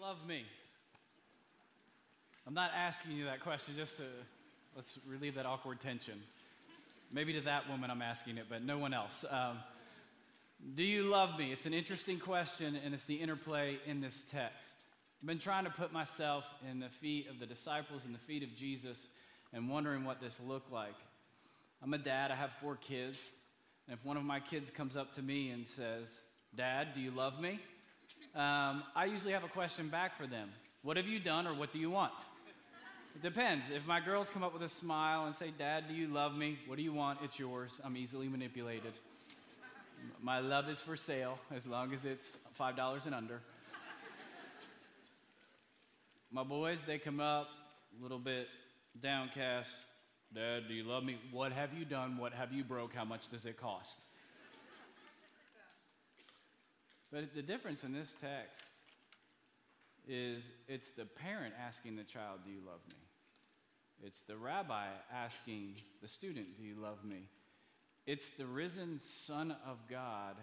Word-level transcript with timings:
love 0.00 0.24
me? 0.28 0.44
I'm 2.46 2.54
not 2.54 2.70
asking 2.74 3.16
you 3.16 3.24
that 3.24 3.40
question 3.40 3.74
just 3.76 3.96
to 3.96 4.04
let's 4.76 4.96
relieve 5.04 5.34
that 5.34 5.44
awkward 5.44 5.80
tension. 5.80 6.22
Maybe 7.10 7.32
to 7.32 7.40
that 7.42 7.68
woman 7.68 7.90
I'm 7.90 8.02
asking 8.02 8.38
it, 8.38 8.46
but 8.48 8.62
no 8.62 8.78
one 8.78 8.94
else. 8.94 9.24
Um, 9.28 9.58
do 10.76 10.84
you 10.84 11.04
love 11.04 11.36
me? 11.36 11.52
It's 11.52 11.66
an 11.66 11.74
interesting 11.74 12.20
question, 12.20 12.78
and 12.84 12.94
it's 12.94 13.04
the 13.04 13.16
interplay 13.16 13.78
in 13.86 14.00
this 14.00 14.22
text. 14.30 14.76
I've 15.20 15.26
been 15.26 15.40
trying 15.40 15.64
to 15.64 15.70
put 15.70 15.92
myself 15.92 16.44
in 16.70 16.78
the 16.78 16.88
feet 16.88 17.28
of 17.28 17.40
the 17.40 17.46
disciples 17.46 18.04
and 18.04 18.14
the 18.14 18.20
feet 18.20 18.44
of 18.44 18.54
Jesus 18.54 19.08
and 19.52 19.68
wondering 19.68 20.04
what 20.04 20.20
this 20.20 20.38
looked 20.46 20.70
like. 20.70 20.94
I'm 21.82 21.92
a 21.92 21.98
dad, 21.98 22.30
I 22.30 22.36
have 22.36 22.52
four 22.52 22.76
kids, 22.76 23.18
and 23.88 23.98
if 23.98 24.04
one 24.04 24.16
of 24.16 24.22
my 24.22 24.38
kids 24.38 24.70
comes 24.70 24.96
up 24.96 25.14
to 25.14 25.22
me 25.22 25.50
and 25.50 25.66
says, 25.66 26.20
Dad, 26.54 26.88
do 26.94 27.00
you 27.00 27.10
love 27.10 27.40
me? 27.40 27.58
Um, 28.34 28.84
I 28.94 29.06
usually 29.06 29.32
have 29.32 29.44
a 29.44 29.48
question 29.48 29.88
back 29.88 30.16
for 30.16 30.26
them 30.26 30.50
What 30.82 30.96
have 30.96 31.06
you 31.06 31.18
done, 31.18 31.46
or 31.46 31.54
what 31.54 31.72
do 31.72 31.78
you 31.78 31.90
want? 31.90 32.12
It 33.14 33.22
depends. 33.22 33.70
If 33.70 33.86
my 33.86 34.00
girls 34.00 34.30
come 34.30 34.44
up 34.44 34.52
with 34.52 34.62
a 34.62 34.68
smile 34.68 35.26
and 35.26 35.34
say, 35.34 35.52
Dad, 35.56 35.88
do 35.88 35.94
you 35.94 36.06
love 36.06 36.36
me? 36.36 36.58
What 36.66 36.76
do 36.76 36.82
you 36.82 36.92
want? 36.92 37.18
It's 37.24 37.38
yours. 37.38 37.80
I'm 37.82 37.96
easily 37.96 38.28
manipulated. 38.28 38.92
My 40.22 40.38
love 40.38 40.68
is 40.68 40.80
for 40.80 40.96
sale 40.96 41.38
as 41.52 41.66
long 41.66 41.92
as 41.92 42.04
it's 42.04 42.36
$5 42.58 43.06
and 43.06 43.14
under. 43.14 43.40
My 46.30 46.44
boys, 46.44 46.82
they 46.82 46.98
come 46.98 47.20
up 47.20 47.48
a 47.98 48.02
little 48.02 48.18
bit 48.18 48.46
downcast. 49.02 49.74
Dad, 50.34 50.68
do 50.68 50.74
you 50.74 50.84
love 50.84 51.02
me? 51.02 51.18
What 51.32 51.52
have 51.52 51.72
you 51.72 51.84
done? 51.84 52.18
What 52.18 52.34
have 52.34 52.52
you 52.52 52.62
broke? 52.62 52.94
How 52.94 53.04
much 53.04 53.30
does 53.30 53.46
it 53.46 53.58
cost? 53.58 54.04
But 57.10 57.34
the 57.34 57.42
difference 57.42 57.84
in 57.84 57.92
this 57.92 58.14
text 58.20 58.70
is 60.06 60.50
it's 60.66 60.90
the 60.90 61.04
parent 61.04 61.54
asking 61.58 61.96
the 61.96 62.04
child, 62.04 62.40
Do 62.44 62.50
you 62.50 62.60
love 62.66 62.80
me? 62.88 62.96
It's 64.02 64.20
the 64.20 64.36
rabbi 64.36 64.86
asking 65.12 65.76
the 66.02 66.08
student, 66.08 66.56
Do 66.58 66.64
you 66.64 66.76
love 66.80 67.04
me? 67.04 67.28
It's 68.06 68.30
the 68.30 68.46
risen 68.46 69.00
Son 69.00 69.54
of 69.66 69.78
God 69.88 70.36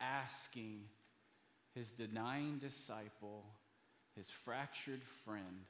asking 0.00 0.80
his 1.74 1.90
denying 1.90 2.58
disciple, 2.58 3.44
his 4.16 4.30
fractured 4.30 5.02
friend, 5.24 5.64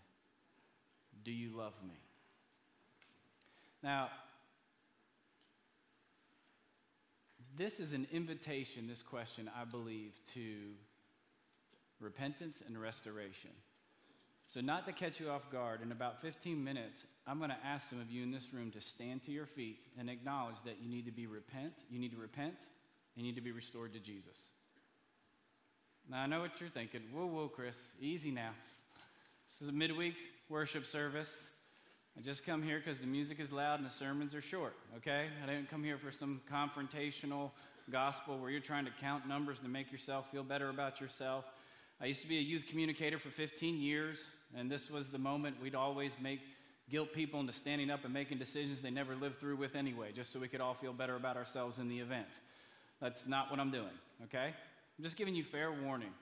Do 1.24 1.32
you 1.32 1.56
love 1.56 1.74
me? 1.86 1.98
Now, 3.82 4.08
this 7.56 7.80
is 7.80 7.92
an 7.92 8.06
invitation, 8.12 8.86
this 8.86 9.02
question, 9.02 9.50
I 9.58 9.64
believe, 9.64 10.12
to 10.34 10.72
repentance 12.00 12.62
and 12.66 12.80
restoration. 12.80 13.50
So, 14.48 14.60
not 14.60 14.86
to 14.86 14.92
catch 14.92 15.18
you 15.18 15.30
off 15.30 15.50
guard, 15.50 15.80
in 15.82 15.92
about 15.92 16.20
15 16.20 16.62
minutes, 16.62 17.06
I'm 17.26 17.38
going 17.38 17.50
to 17.50 17.56
ask 17.64 17.88
some 17.88 18.00
of 18.00 18.10
you 18.10 18.22
in 18.22 18.30
this 18.30 18.52
room 18.52 18.70
to 18.72 18.80
stand 18.80 19.22
to 19.24 19.32
your 19.32 19.46
feet 19.46 19.78
and 19.98 20.10
acknowledge 20.10 20.56
that 20.64 20.76
you 20.82 20.90
need 20.90 21.06
to 21.06 21.12
be 21.12 21.26
repent, 21.26 21.72
you 21.88 21.98
need 21.98 22.10
to 22.10 22.18
repent, 22.18 22.56
and 23.16 23.24
you 23.24 23.32
need 23.32 23.36
to 23.36 23.42
be 23.42 23.52
restored 23.52 23.92
to 23.94 23.98
Jesus. 23.98 24.38
Now, 26.10 26.20
I 26.20 26.26
know 26.26 26.40
what 26.40 26.60
you're 26.60 26.68
thinking. 26.68 27.02
Whoa, 27.12 27.26
whoa, 27.26 27.48
Chris, 27.48 27.78
easy 28.00 28.30
now. 28.30 28.50
This 29.48 29.62
is 29.62 29.68
a 29.68 29.72
midweek 29.72 30.16
worship 30.48 30.84
service. 30.84 31.50
I 32.16 32.20
just 32.20 32.44
come 32.44 32.62
here 32.62 32.78
because 32.78 33.00
the 33.00 33.06
music 33.06 33.40
is 33.40 33.50
loud 33.50 33.78
and 33.78 33.88
the 33.88 33.92
sermons 33.92 34.34
are 34.34 34.42
short, 34.42 34.74
okay? 34.98 35.28
I 35.42 35.46
didn't 35.46 35.70
come 35.70 35.82
here 35.82 35.96
for 35.96 36.12
some 36.12 36.42
confrontational 36.50 37.50
gospel 37.90 38.38
where 38.38 38.50
you're 38.50 38.60
trying 38.60 38.84
to 38.84 38.90
count 39.00 39.26
numbers 39.26 39.58
to 39.60 39.68
make 39.68 39.90
yourself 39.90 40.30
feel 40.30 40.44
better 40.44 40.68
about 40.68 41.00
yourself. 41.00 41.46
I 42.00 42.06
used 42.06 42.20
to 42.22 42.28
be 42.28 42.38
a 42.38 42.42
youth 42.42 42.66
communicator 42.68 43.18
for 43.18 43.30
15 43.30 43.80
years, 43.80 44.26
and 44.54 44.70
this 44.70 44.90
was 44.90 45.08
the 45.08 45.18
moment 45.18 45.56
we'd 45.62 45.74
always 45.74 46.12
make 46.20 46.40
guilt 46.90 47.14
people 47.14 47.40
into 47.40 47.52
standing 47.52 47.90
up 47.90 48.04
and 48.04 48.12
making 48.12 48.38
decisions 48.38 48.82
they 48.82 48.90
never 48.90 49.14
lived 49.14 49.36
through 49.36 49.56
with 49.56 49.74
anyway, 49.74 50.12
just 50.12 50.32
so 50.32 50.38
we 50.38 50.48
could 50.48 50.60
all 50.60 50.74
feel 50.74 50.92
better 50.92 51.16
about 51.16 51.36
ourselves 51.38 51.78
in 51.78 51.88
the 51.88 51.98
event. 51.98 52.28
That's 53.00 53.26
not 53.26 53.50
what 53.50 53.58
I'm 53.58 53.70
doing, 53.70 53.94
okay? 54.24 54.52
I'm 54.98 55.04
just 55.04 55.16
giving 55.16 55.34
you 55.34 55.44
fair 55.44 55.72
warning 55.72 56.12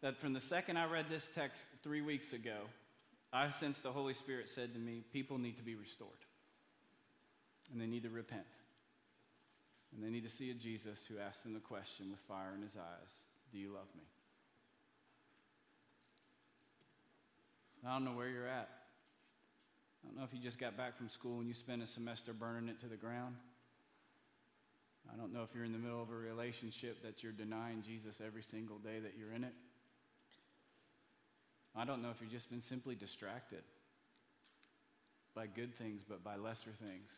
that 0.00 0.18
from 0.18 0.32
the 0.32 0.40
second 0.40 0.76
I 0.76 0.86
read 0.86 1.06
this 1.08 1.28
text 1.32 1.66
three 1.82 2.00
weeks 2.00 2.32
ago, 2.32 2.62
I 3.32 3.50
sensed 3.50 3.82
the 3.82 3.92
Holy 3.92 4.14
Spirit 4.14 4.48
said 4.48 4.74
to 4.74 4.80
me, 4.80 5.02
people 5.12 5.38
need 5.38 5.56
to 5.56 5.62
be 5.62 5.74
restored. 5.74 6.10
And 7.72 7.80
they 7.80 7.86
need 7.86 8.02
to 8.02 8.10
repent. 8.10 8.46
And 9.94 10.04
they 10.04 10.10
need 10.10 10.24
to 10.24 10.28
see 10.28 10.50
a 10.50 10.54
Jesus 10.54 11.04
who 11.06 11.18
asked 11.18 11.44
them 11.44 11.54
the 11.54 11.60
question 11.60 12.10
with 12.10 12.20
fire 12.20 12.52
in 12.56 12.62
his 12.62 12.76
eyes 12.76 13.12
Do 13.52 13.58
you 13.58 13.72
love 13.72 13.88
me? 13.96 14.02
I 17.86 17.92
don't 17.94 18.04
know 18.04 18.12
where 18.12 18.28
you're 18.28 18.48
at. 18.48 18.68
I 20.02 20.08
don't 20.08 20.16
know 20.16 20.24
if 20.24 20.34
you 20.34 20.40
just 20.40 20.58
got 20.58 20.76
back 20.76 20.96
from 20.96 21.08
school 21.08 21.40
and 21.40 21.48
you 21.48 21.54
spent 21.54 21.82
a 21.82 21.86
semester 21.86 22.32
burning 22.32 22.68
it 22.68 22.80
to 22.80 22.86
the 22.86 22.96
ground. 22.96 23.36
I 25.12 25.16
don't 25.16 25.32
know 25.32 25.42
if 25.42 25.54
you're 25.54 25.64
in 25.64 25.72
the 25.72 25.78
middle 25.78 26.02
of 26.02 26.10
a 26.10 26.14
relationship 26.14 27.02
that 27.02 27.22
you're 27.22 27.32
denying 27.32 27.82
Jesus 27.82 28.20
every 28.24 28.42
single 28.42 28.78
day 28.78 28.98
that 29.00 29.14
you're 29.18 29.32
in 29.32 29.44
it. 29.44 29.54
I 31.80 31.86
don't 31.86 32.02
know 32.02 32.10
if 32.10 32.20
you've 32.20 32.30
just 32.30 32.50
been 32.50 32.60
simply 32.60 32.94
distracted 32.94 33.62
by 35.34 35.46
good 35.46 35.74
things, 35.74 36.02
but 36.06 36.22
by 36.22 36.36
lesser 36.36 36.72
things. 36.78 37.10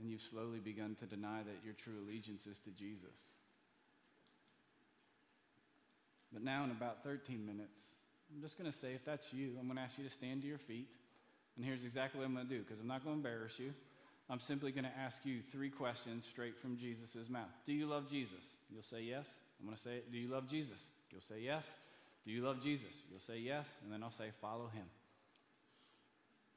And 0.00 0.10
you've 0.10 0.20
slowly 0.20 0.58
begun 0.58 0.96
to 0.96 1.06
deny 1.06 1.44
that 1.44 1.64
your 1.64 1.74
true 1.74 1.94
allegiance 2.04 2.44
is 2.48 2.58
to 2.60 2.70
Jesus. 2.70 3.14
But 6.32 6.42
now, 6.42 6.64
in 6.64 6.72
about 6.72 7.04
13 7.04 7.46
minutes, 7.46 7.80
I'm 8.34 8.42
just 8.42 8.58
going 8.58 8.70
to 8.70 8.76
say, 8.76 8.94
if 8.94 9.04
that's 9.04 9.32
you, 9.32 9.52
I'm 9.60 9.66
going 9.66 9.76
to 9.76 9.82
ask 9.82 9.96
you 9.96 10.02
to 10.02 10.10
stand 10.10 10.42
to 10.42 10.48
your 10.48 10.58
feet. 10.58 10.88
And 11.56 11.64
here's 11.64 11.84
exactly 11.84 12.18
what 12.18 12.26
I'm 12.26 12.34
going 12.34 12.48
to 12.48 12.52
do, 12.52 12.64
because 12.64 12.80
I'm 12.80 12.88
not 12.88 13.04
going 13.04 13.22
to 13.22 13.28
embarrass 13.28 13.60
you. 13.60 13.72
I'm 14.28 14.40
simply 14.40 14.72
going 14.72 14.84
to 14.84 14.98
ask 14.98 15.24
you 15.24 15.38
three 15.52 15.70
questions 15.70 16.26
straight 16.26 16.58
from 16.58 16.76
Jesus' 16.76 17.30
mouth. 17.30 17.54
Do 17.64 17.72
you 17.72 17.86
love 17.86 18.10
Jesus? 18.10 18.56
You'll 18.72 18.82
say 18.82 19.02
yes. 19.02 19.28
I'm 19.60 19.66
going 19.66 19.76
to 19.76 19.82
say, 19.82 20.00
Do 20.10 20.18
you 20.18 20.28
love 20.28 20.48
Jesus? 20.48 20.88
You'll 21.12 21.20
say 21.20 21.40
yes. 21.44 21.64
Do 22.26 22.32
you 22.32 22.42
love 22.42 22.60
Jesus? 22.60 22.92
You'll 23.08 23.20
say 23.20 23.38
yes. 23.38 23.68
And 23.84 23.92
then 23.92 24.02
I'll 24.02 24.10
say, 24.10 24.30
Follow 24.40 24.66
him. 24.66 24.84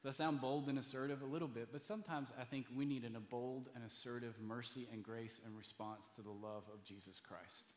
Does 0.02 0.16
that 0.16 0.22
sound 0.22 0.40
bold 0.40 0.68
and 0.68 0.78
assertive? 0.78 1.22
A 1.22 1.26
little 1.26 1.48
bit, 1.48 1.68
but 1.72 1.84
sometimes 1.84 2.30
I 2.40 2.44
think 2.44 2.66
we 2.74 2.86
need 2.86 3.04
a 3.04 3.20
bold 3.20 3.68
and 3.74 3.84
assertive 3.84 4.34
mercy 4.40 4.88
and 4.90 5.02
grace 5.02 5.40
in 5.46 5.54
response 5.56 6.08
to 6.16 6.22
the 6.22 6.30
love 6.30 6.64
of 6.72 6.82
Jesus 6.84 7.20
Christ. 7.20 7.74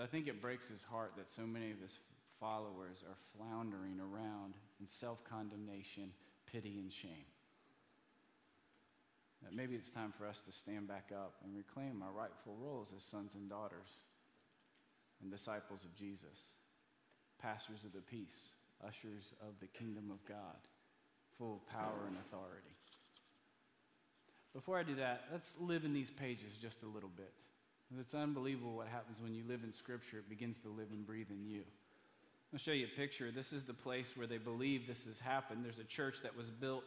I 0.00 0.06
think 0.06 0.28
it 0.28 0.42
breaks 0.42 0.68
his 0.68 0.82
heart 0.82 1.12
that 1.16 1.32
so 1.32 1.42
many 1.42 1.70
of 1.70 1.80
his 1.80 1.98
followers 2.38 3.04
are 3.08 3.16
floundering 3.36 3.98
around 4.00 4.54
in 4.80 4.86
self 4.86 5.24
condemnation, 5.24 6.10
pity, 6.46 6.78
and 6.78 6.92
shame. 6.92 7.26
That 9.42 9.54
maybe 9.54 9.76
it's 9.76 9.90
time 9.90 10.12
for 10.16 10.26
us 10.26 10.40
to 10.42 10.52
stand 10.52 10.88
back 10.88 11.10
up 11.14 11.34
and 11.44 11.56
reclaim 11.56 12.02
our 12.02 12.12
rightful 12.12 12.56
roles 12.60 12.92
as 12.96 13.02
sons 13.02 13.34
and 13.34 13.48
daughters 13.48 14.02
and 15.22 15.30
disciples 15.30 15.84
of 15.84 15.94
Jesus, 15.94 16.52
pastors 17.40 17.84
of 17.84 17.92
the 17.92 18.00
peace, 18.00 18.50
ushers 18.86 19.34
of 19.40 19.58
the 19.60 19.66
kingdom 19.66 20.10
of 20.10 20.24
God, 20.26 20.56
full 21.36 21.54
of 21.54 21.68
power 21.68 22.06
and 22.06 22.16
authority. 22.16 22.74
Before 24.54 24.78
I 24.78 24.82
do 24.82 24.96
that, 24.96 25.24
let's 25.32 25.54
live 25.60 25.84
in 25.84 25.92
these 25.92 26.10
pages 26.10 26.54
just 26.60 26.82
a 26.82 26.86
little 26.86 27.10
bit. 27.16 27.32
It's 27.98 28.14
unbelievable 28.14 28.76
what 28.76 28.88
happens 28.88 29.18
when 29.22 29.34
you 29.34 29.44
live 29.48 29.64
in 29.64 29.72
Scripture, 29.72 30.18
it 30.18 30.28
begins 30.28 30.58
to 30.60 30.68
live 30.68 30.88
and 30.90 31.06
breathe 31.06 31.30
in 31.30 31.46
you. 31.46 31.62
I'll 32.52 32.58
show 32.58 32.72
you 32.72 32.86
a 32.86 32.96
picture. 32.96 33.30
This 33.30 33.52
is 33.52 33.62
the 33.62 33.74
place 33.74 34.16
where 34.16 34.26
they 34.26 34.38
believe 34.38 34.86
this 34.86 35.04
has 35.04 35.18
happened. 35.18 35.64
There's 35.64 35.78
a 35.78 35.84
church 35.84 36.22
that 36.22 36.36
was 36.36 36.50
built 36.50 36.84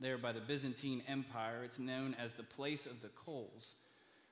there 0.00 0.18
by 0.18 0.32
the 0.32 0.40
Byzantine 0.40 1.02
Empire. 1.06 1.62
It's 1.64 1.78
known 1.78 2.16
as 2.20 2.34
the 2.34 2.42
place 2.42 2.86
of 2.86 3.00
the 3.00 3.08
coals. 3.08 3.76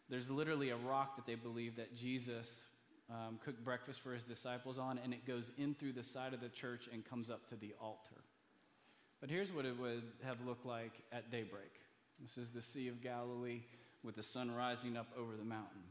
There's 0.08 0.30
literally 0.30 0.70
a 0.70 0.76
rock 0.76 1.16
that 1.16 1.26
they 1.26 1.36
believe 1.36 1.76
that 1.76 1.96
Jesus 1.96 2.64
um, 3.12 3.38
cooked 3.44 3.64
breakfast 3.64 4.00
for 4.00 4.14
his 4.14 4.24
disciples 4.24 4.78
on, 4.78 4.98
and 5.04 5.12
it 5.12 5.26
goes 5.26 5.52
in 5.58 5.74
through 5.74 5.92
the 5.92 6.02
side 6.02 6.32
of 6.32 6.40
the 6.40 6.48
church 6.48 6.88
and 6.92 7.04
comes 7.04 7.30
up 7.30 7.46
to 7.50 7.56
the 7.56 7.74
altar. 7.80 8.22
But 9.20 9.30
here's 9.30 9.52
what 9.52 9.66
it 9.66 9.78
would 9.78 10.02
have 10.24 10.38
looked 10.46 10.66
like 10.66 10.92
at 11.12 11.30
daybreak 11.30 11.70
this 12.20 12.38
is 12.38 12.50
the 12.50 12.62
Sea 12.62 12.88
of 12.88 13.02
Galilee 13.02 13.62
with 14.02 14.16
the 14.16 14.22
sun 14.22 14.50
rising 14.50 14.96
up 14.96 15.08
over 15.18 15.36
the 15.36 15.44
mountain. 15.44 15.82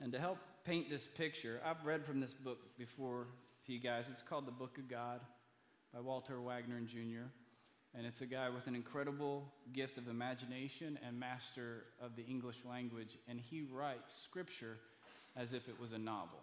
And 0.00 0.12
to 0.12 0.18
help 0.18 0.38
paint 0.64 0.90
this 0.90 1.06
picture, 1.06 1.60
I've 1.64 1.84
read 1.84 2.04
from 2.04 2.20
this 2.20 2.34
book 2.34 2.76
before 2.76 3.26
for 3.64 3.72
you 3.72 3.78
guys. 3.78 4.08
It's 4.10 4.22
called 4.22 4.46
The 4.46 4.52
Book 4.52 4.76
of 4.76 4.88
God 4.88 5.20
by 5.92 6.00
Walter 6.00 6.34
Wangerin 6.34 6.86
Jr. 6.86 7.28
And 7.96 8.04
it's 8.06 8.20
a 8.20 8.26
guy 8.26 8.50
with 8.50 8.66
an 8.66 8.74
incredible 8.74 9.44
gift 9.72 9.96
of 9.96 10.08
imagination 10.08 10.98
and 11.06 11.18
master 11.18 11.84
of 12.02 12.16
the 12.16 12.24
English 12.26 12.58
language. 12.68 13.16
And 13.28 13.40
he 13.40 13.62
writes 13.62 14.14
scripture 14.14 14.78
as 15.36 15.52
if 15.52 15.68
it 15.68 15.80
was 15.80 15.92
a 15.92 15.98
novel. 15.98 16.40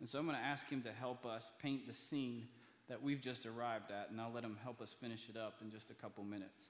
And 0.00 0.08
so 0.08 0.18
I'm 0.18 0.26
going 0.26 0.36
to 0.36 0.42
ask 0.42 0.68
him 0.68 0.82
to 0.82 0.92
help 0.92 1.26
us 1.26 1.50
paint 1.60 1.86
the 1.86 1.92
scene 1.92 2.48
that 2.88 3.02
we've 3.02 3.20
just 3.20 3.46
arrived 3.46 3.90
at, 3.90 4.10
and 4.10 4.20
I'll 4.20 4.32
let 4.32 4.42
him 4.42 4.56
help 4.62 4.80
us 4.80 4.92
finish 4.92 5.28
it 5.28 5.36
up 5.36 5.58
in 5.62 5.70
just 5.70 5.90
a 5.90 5.94
couple 5.94 6.24
minutes. 6.24 6.68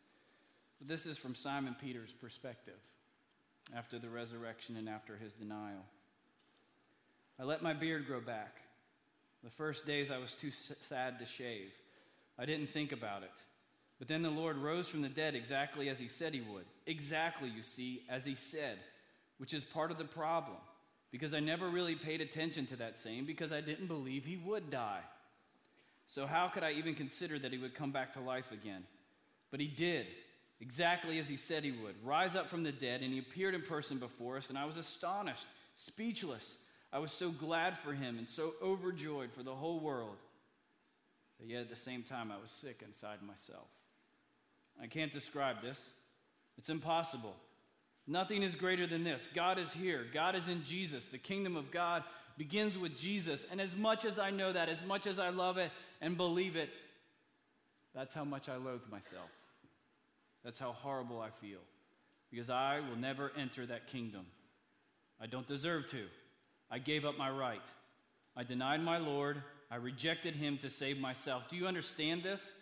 But 0.78 0.88
this 0.88 1.06
is 1.06 1.16
from 1.16 1.34
Simon 1.34 1.76
Peter's 1.80 2.12
perspective 2.12 2.80
after 3.74 3.98
the 3.98 4.08
resurrection 4.08 4.76
and 4.76 4.88
after 4.88 5.16
his 5.16 5.32
denial. 5.32 5.84
I 7.38 7.44
let 7.44 7.62
my 7.62 7.72
beard 7.72 8.06
grow 8.06 8.20
back. 8.20 8.56
The 9.42 9.50
first 9.50 9.86
days 9.86 10.10
I 10.10 10.18
was 10.18 10.34
too 10.34 10.50
sad 10.50 11.18
to 11.18 11.24
shave. 11.24 11.70
I 12.38 12.44
didn't 12.44 12.70
think 12.70 12.92
about 12.92 13.22
it. 13.22 13.32
But 13.98 14.08
then 14.08 14.22
the 14.22 14.30
Lord 14.30 14.56
rose 14.56 14.88
from 14.88 15.02
the 15.02 15.08
dead 15.08 15.34
exactly 15.34 15.88
as 15.88 15.98
he 15.98 16.08
said 16.08 16.34
he 16.34 16.40
would. 16.40 16.64
Exactly, 16.86 17.48
you 17.48 17.62
see, 17.62 18.02
as 18.08 18.24
he 18.24 18.34
said, 18.34 18.78
which 19.38 19.54
is 19.54 19.62
part 19.62 19.90
of 19.90 19.98
the 19.98 20.04
problem. 20.04 20.56
Because 21.10 21.34
I 21.34 21.40
never 21.40 21.68
really 21.68 21.96
paid 21.96 22.20
attention 22.20 22.66
to 22.66 22.76
that 22.76 22.96
saying 22.96 23.26
because 23.26 23.52
I 23.52 23.60
didn't 23.60 23.88
believe 23.88 24.24
he 24.24 24.36
would 24.36 24.70
die. 24.70 25.00
So, 26.06 26.26
how 26.26 26.48
could 26.48 26.62
I 26.62 26.72
even 26.72 26.94
consider 26.94 27.38
that 27.38 27.52
he 27.52 27.58
would 27.58 27.74
come 27.74 27.92
back 27.92 28.12
to 28.14 28.20
life 28.20 28.52
again? 28.52 28.84
But 29.50 29.60
he 29.60 29.66
did, 29.66 30.06
exactly 30.60 31.18
as 31.18 31.28
he 31.28 31.36
said 31.36 31.64
he 31.64 31.72
would 31.72 31.94
rise 32.04 32.36
up 32.36 32.48
from 32.48 32.62
the 32.62 32.72
dead, 32.72 33.02
and 33.02 33.12
he 33.12 33.18
appeared 33.18 33.54
in 33.54 33.62
person 33.62 33.98
before 33.98 34.36
us, 34.36 34.48
and 34.48 34.58
I 34.58 34.64
was 34.64 34.76
astonished, 34.76 35.46
speechless. 35.74 36.58
I 36.92 36.98
was 36.98 37.12
so 37.12 37.30
glad 37.30 37.78
for 37.78 37.92
him 37.92 38.18
and 38.18 38.28
so 38.28 38.54
overjoyed 38.60 39.32
for 39.32 39.44
the 39.44 39.54
whole 39.54 39.78
world. 39.78 40.16
But 41.38 41.48
yet 41.48 41.60
at 41.62 41.70
the 41.70 41.76
same 41.76 42.02
time, 42.02 42.32
I 42.32 42.40
was 42.40 42.50
sick 42.50 42.82
inside 42.84 43.22
myself. 43.22 43.68
I 44.82 44.86
can't 44.86 45.12
describe 45.12 45.62
this, 45.62 45.90
it's 46.58 46.70
impossible. 46.70 47.36
Nothing 48.06 48.42
is 48.42 48.56
greater 48.56 48.86
than 48.86 49.04
this. 49.04 49.28
God 49.34 49.58
is 49.58 49.72
here. 49.72 50.06
God 50.12 50.34
is 50.34 50.48
in 50.48 50.64
Jesus. 50.64 51.06
The 51.06 51.18
kingdom 51.18 51.56
of 51.56 51.70
God 51.70 52.02
begins 52.36 52.78
with 52.78 52.96
Jesus. 52.96 53.46
And 53.50 53.60
as 53.60 53.76
much 53.76 54.04
as 54.04 54.18
I 54.18 54.30
know 54.30 54.52
that, 54.52 54.68
as 54.68 54.84
much 54.84 55.06
as 55.06 55.18
I 55.18 55.28
love 55.28 55.58
it 55.58 55.70
and 56.00 56.16
believe 56.16 56.56
it, 56.56 56.70
that's 57.94 58.14
how 58.14 58.24
much 58.24 58.48
I 58.48 58.56
loathe 58.56 58.82
myself. 58.90 59.30
That's 60.44 60.58
how 60.58 60.72
horrible 60.72 61.20
I 61.20 61.30
feel. 61.44 61.58
Because 62.30 62.50
I 62.50 62.80
will 62.80 62.96
never 62.96 63.32
enter 63.36 63.66
that 63.66 63.88
kingdom. 63.88 64.26
I 65.20 65.26
don't 65.26 65.46
deserve 65.46 65.86
to. 65.90 66.06
I 66.70 66.78
gave 66.78 67.04
up 67.04 67.18
my 67.18 67.30
right. 67.30 67.60
I 68.36 68.44
denied 68.44 68.82
my 68.82 68.98
Lord. 68.98 69.42
I 69.70 69.76
rejected 69.76 70.36
him 70.36 70.56
to 70.58 70.70
save 70.70 70.98
myself. 70.98 71.48
Do 71.48 71.56
you 71.56 71.66
understand 71.66 72.22
this? 72.22 72.52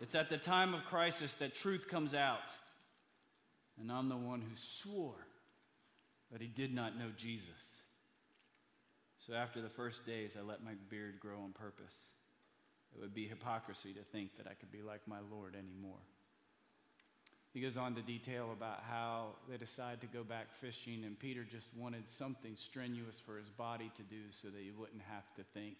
It's 0.00 0.14
at 0.14 0.28
the 0.28 0.36
time 0.36 0.74
of 0.74 0.84
crisis 0.84 1.34
that 1.34 1.54
truth 1.54 1.88
comes 1.88 2.14
out. 2.14 2.54
And 3.80 3.90
I'm 3.90 4.08
the 4.08 4.16
one 4.16 4.40
who 4.40 4.56
swore 4.56 5.26
that 6.30 6.40
he 6.40 6.46
did 6.46 6.74
not 6.74 6.98
know 6.98 7.10
Jesus. 7.16 7.82
So 9.26 9.34
after 9.34 9.60
the 9.62 9.68
first 9.68 10.04
days, 10.04 10.36
I 10.38 10.44
let 10.46 10.64
my 10.64 10.72
beard 10.90 11.18
grow 11.20 11.40
on 11.42 11.52
purpose. 11.52 11.96
It 12.94 13.00
would 13.00 13.14
be 13.14 13.26
hypocrisy 13.26 13.92
to 13.94 14.02
think 14.02 14.36
that 14.36 14.46
I 14.46 14.54
could 14.54 14.70
be 14.70 14.82
like 14.82 15.00
my 15.06 15.18
Lord 15.30 15.54
anymore. 15.54 15.98
He 17.52 17.60
goes 17.60 17.78
on 17.78 17.94
to 17.94 18.02
detail 18.02 18.50
about 18.52 18.82
how 18.88 19.28
they 19.48 19.56
decide 19.56 20.00
to 20.00 20.08
go 20.08 20.24
back 20.24 20.52
fishing, 20.60 21.04
and 21.04 21.18
Peter 21.18 21.44
just 21.44 21.68
wanted 21.76 22.08
something 22.08 22.56
strenuous 22.56 23.20
for 23.24 23.38
his 23.38 23.48
body 23.48 23.92
to 23.96 24.02
do 24.02 24.22
so 24.32 24.48
that 24.48 24.60
he 24.60 24.72
wouldn't 24.72 25.02
have 25.08 25.32
to 25.36 25.44
think. 25.54 25.76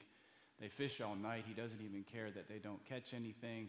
They 0.61 0.69
fish 0.69 1.01
all 1.01 1.17
night. 1.17 1.45
He 1.49 1.55
doesn't 1.55 1.81
even 1.81 2.05
care 2.05 2.31
that 2.31 2.49
they 2.49 2.59
don't 2.59 2.85
catch 2.87 3.13
anything. 3.13 3.69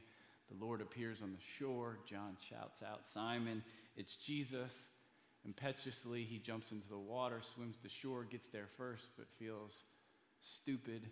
The 0.52 0.64
Lord 0.64 0.82
appears 0.82 1.24
on 1.24 1.32
the 1.32 1.42
shore. 1.58 1.98
John 2.08 2.38
shouts 2.48 2.84
out, 2.84 3.08
Simon, 3.08 3.64
it's 3.96 4.16
Jesus. 4.16 4.88
Impetuously, 5.46 6.24
he 6.24 6.40
jumps 6.40 6.72
into 6.72 6.88
the 6.88 6.98
water, 6.98 7.40
swims 7.42 7.78
to 7.84 7.90
shore, 7.90 8.24
gets 8.24 8.48
there 8.48 8.68
first, 8.78 9.08
but 9.18 9.28
feels 9.38 9.84
stupid 10.42 11.08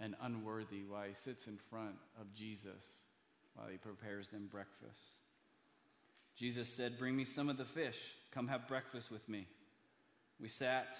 and 0.00 0.14
unworthy 0.22 0.82
while 0.84 1.04
he 1.06 1.14
sits 1.14 1.46
in 1.46 1.58
front 1.70 1.96
of 2.20 2.32
Jesus 2.34 2.84
while 3.54 3.68
he 3.68 3.76
prepares 3.76 4.28
them 4.28 4.48
breakfast. 4.50 5.18
Jesus 6.36 6.68
said, 6.68 6.98
Bring 6.98 7.16
me 7.16 7.24
some 7.24 7.48
of 7.48 7.56
the 7.56 7.64
fish. 7.64 8.14
Come 8.32 8.48
have 8.48 8.68
breakfast 8.68 9.10
with 9.10 9.28
me. 9.28 9.46
We 10.40 10.48
sat. 10.48 10.98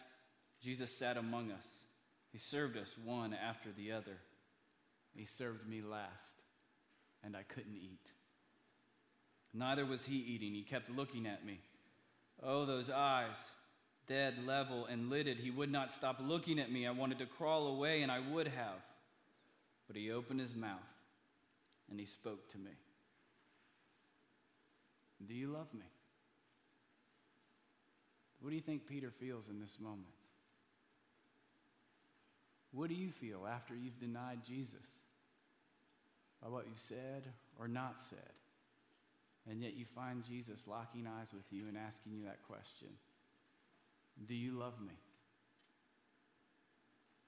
Jesus 0.63 0.97
sat 0.97 1.17
among 1.17 1.51
us. 1.51 1.67
He 2.31 2.39
served 2.39 2.77
us 2.77 2.95
one 3.05 3.35
after 3.35 3.71
the 3.77 3.93
other. 3.93 4.19
He 5.15 5.25
served 5.25 5.69
me 5.69 5.83
last, 5.83 6.43
and 7.23 7.37
I 7.37 7.43
couldn't 7.43 7.77
eat. 7.77 8.13
Neither 9.55 9.87
was 9.87 10.05
he 10.05 10.17
eating. 10.17 10.53
He 10.53 10.63
kept 10.63 10.91
looking 10.91 11.27
at 11.27 11.47
me. 11.47 11.61
Oh, 12.43 12.67
those 12.67 12.91
eyes, 12.91 13.37
dead, 14.09 14.35
level, 14.45 14.87
and 14.87 15.09
lidded. 15.09 15.39
He 15.39 15.51
would 15.51 15.71
not 15.71 15.93
stop 15.93 16.19
looking 16.21 16.59
at 16.59 16.73
me. 16.73 16.87
I 16.87 16.91
wanted 16.91 17.21
to 17.21 17.27
crawl 17.27 17.69
away, 17.69 18.03
and 18.03 18.11
I 18.11 18.19
would 18.19 18.49
have. 18.49 18.81
But 19.87 19.97
he 19.97 20.11
opened 20.11 20.41
his 20.41 20.55
mouth 20.55 20.81
and 21.91 22.01
he 22.01 22.07
spoke 22.07 22.49
to 22.51 22.59
me. 22.59 22.71
Do 25.27 25.35
you 25.35 25.49
love 25.49 25.73
me? 25.73 25.87
What 28.41 28.51
do 28.51 28.57
you 28.57 28.63
think 28.63 28.87
Peter 28.87 29.11
feels 29.11 29.49
in 29.49 29.61
this 29.61 29.79
moment? 29.81 30.09
What 32.73 32.89
do 32.89 32.95
you 32.95 33.11
feel 33.11 33.47
after 33.47 33.75
you've 33.75 34.01
denied 34.01 34.41
Jesus? 34.47 34.87
By 36.43 36.49
what 36.49 36.67
you've 36.69 36.79
said 36.79 37.25
or 37.59 37.69
not 37.69 37.99
said? 37.99 38.19
And 39.51 39.63
yet 39.63 39.75
you 39.77 39.85
find 39.85 40.25
Jesus 40.25 40.67
locking 40.67 41.07
eyes 41.07 41.29
with 41.33 41.45
you 41.51 41.69
and 41.69 41.77
asking 41.77 42.13
you 42.13 42.25
that 42.25 42.43
question 42.47 42.89
Do 44.27 44.35
you 44.35 44.53
love 44.53 44.81
me? 44.81 44.95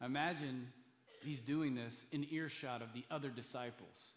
Imagine 0.04 0.68
he's 1.22 1.40
doing 1.40 1.74
this 1.74 2.04
in 2.12 2.26
earshot 2.30 2.82
of 2.82 2.92
the 2.94 3.04
other 3.10 3.28
disciples. 3.28 4.12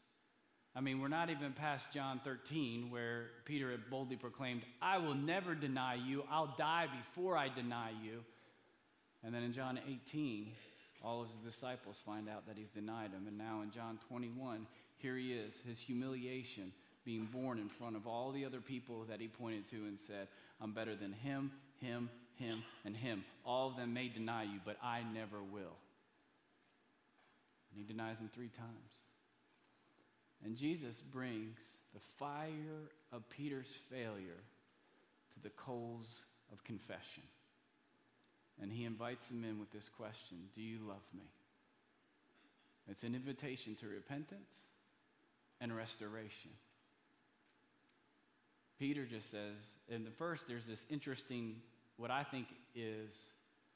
I 0.75 0.81
mean, 0.81 1.01
we're 1.01 1.07
not 1.07 1.30
even 1.30 1.54
past 1.54 1.92
John 1.92 2.22
13, 2.24 2.92
where 2.92 3.31
Peter 3.46 3.72
had 3.72 3.90
boldly 3.90 4.18
proclaimed, 4.18 4.62
I 4.81 5.00
will 5.00 5.16
never 5.16 5.56
deny 5.56 5.95
you. 5.95 6.24
I'll 6.30 6.54
die 6.57 6.88
before 6.95 7.36
I 7.36 7.50
deny 7.50 7.92
you. 8.04 8.24
And 9.24 9.34
then 9.34 9.44
in 9.44 9.52
John 9.52 9.80
18, 9.88 10.52
all 11.04 11.22
of 11.22 11.28
his 11.30 11.38
disciples 11.38 12.02
find 12.06 12.30
out 12.30 12.45
that 12.48 12.57
he's 12.57 12.69
denied 12.69 13.12
him. 13.12 13.25
And 13.28 13.38
now 13.38 13.62
in 13.63 13.72
John 13.72 14.00
21, 14.07 14.68
here 14.98 15.18
he 15.18 15.34
is, 15.34 15.62
his 15.68 15.80
humiliation 15.80 16.72
being 17.10 17.28
borne 17.34 17.58
in 17.58 17.70
front 17.70 17.96
of 17.96 18.06
all 18.06 18.32
the 18.32 18.46
other 18.46 18.62
people 18.62 19.04
that 19.10 19.20
he 19.20 19.28
pointed 19.28 19.68
to 19.68 19.78
and 19.78 20.00
said, 20.00 20.28
I'm 20.62 20.74
better 20.74 20.96
than 20.96 21.12
him, 21.12 21.52
him, 21.82 22.08
him, 22.36 22.62
and 22.86 22.96
him. 22.96 23.24
All 23.44 23.68
of 23.68 23.78
them 23.78 23.96
may 23.96 24.10
deny 24.10 24.44
you, 24.44 24.60
but 24.64 24.78
I 24.84 25.02
never 25.12 25.42
will. 25.42 25.76
And 27.72 27.78
he 27.78 27.84
denies 27.84 28.20
him 28.20 28.30
three 28.32 28.50
times. 28.50 28.98
And 30.46 30.56
Jesus 30.56 31.02
brings 31.02 31.58
the 31.96 32.00
fire 32.00 32.92
of 33.12 33.28
Peter's 33.32 33.76
failure 33.90 34.44
to 35.34 35.40
the 35.42 35.50
coals 35.50 36.20
of 36.54 36.64
confession. 36.64 37.24
And 38.62 38.72
he 38.72 38.86
invites 38.86 39.32
him 39.32 39.44
in 39.44 39.60
with 39.60 39.72
this 39.72 39.90
question 39.90 40.38
Do 40.54 40.62
you 40.62 40.78
love 40.88 41.02
me? 41.12 41.26
It's 42.88 43.04
an 43.04 43.16
invitation 43.16 43.74
to 43.78 43.88
repentance 43.88 44.54
and 45.60 45.76
restoration. 45.76 46.52
Peter 48.80 49.06
just 49.06 49.30
says, 49.30 49.57
in 49.90 50.06
the 50.06 50.09
first, 50.12 50.48
there's 50.48 50.66
this 50.66 50.88
interesting, 50.90 51.57
what 51.98 52.09
I 52.09 52.24
think 52.24 52.48
is 52.74 53.14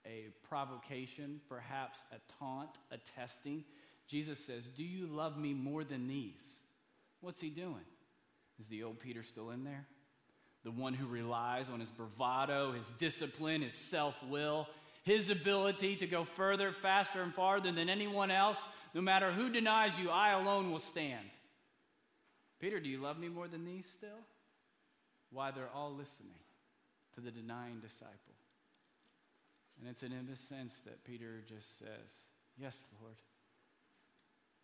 a 0.05 0.27
provocation, 0.47 1.41
perhaps 1.49 1.99
a 2.13 2.17
taunt, 2.39 2.69
a 2.89 2.97
testing. 2.97 3.65
Jesus 4.07 4.39
says, 4.39 4.65
Do 4.65 4.83
you 4.83 5.07
love 5.07 5.37
me 5.37 5.53
more 5.53 5.83
than 5.83 6.07
these? 6.07 6.61
What's 7.19 7.41
he 7.41 7.49
doing? 7.49 7.85
Is 8.59 8.67
the 8.67 8.83
old 8.83 8.99
Peter 8.99 9.23
still 9.23 9.49
in 9.49 9.65
there? 9.65 9.85
The 10.63 10.71
one 10.71 10.93
who 10.93 11.07
relies 11.07 11.69
on 11.69 11.81
his 11.81 11.91
bravado, 11.91 12.71
his 12.71 12.89
discipline, 12.91 13.61
his 13.61 13.73
self 13.73 14.15
will, 14.29 14.67
his 15.03 15.29
ability 15.29 15.97
to 15.97 16.07
go 16.07 16.23
further, 16.23 16.71
faster, 16.71 17.21
and 17.21 17.33
farther 17.33 17.73
than 17.73 17.89
anyone 17.89 18.31
else. 18.31 18.59
No 18.93 19.01
matter 19.01 19.31
who 19.31 19.49
denies 19.49 19.99
you, 19.99 20.09
I 20.09 20.31
alone 20.31 20.71
will 20.71 20.79
stand. 20.79 21.27
Peter, 22.61 22.79
do 22.79 22.87
you 22.87 23.01
love 23.01 23.19
me 23.19 23.27
more 23.27 23.49
than 23.49 23.65
these 23.65 23.85
still? 23.85 24.19
Why 25.33 25.51
they're 25.51 25.69
all 25.73 25.93
listening 25.93 26.35
to 27.15 27.21
the 27.21 27.31
denying 27.31 27.79
disciple. 27.79 28.35
And 29.79 29.89
it's 29.89 30.03
in 30.03 30.11
a 30.11 30.35
sense 30.35 30.79
that 30.85 31.03
Peter 31.03 31.43
just 31.47 31.79
says, 31.79 32.11
Yes, 32.57 32.77
Lord. 33.01 33.15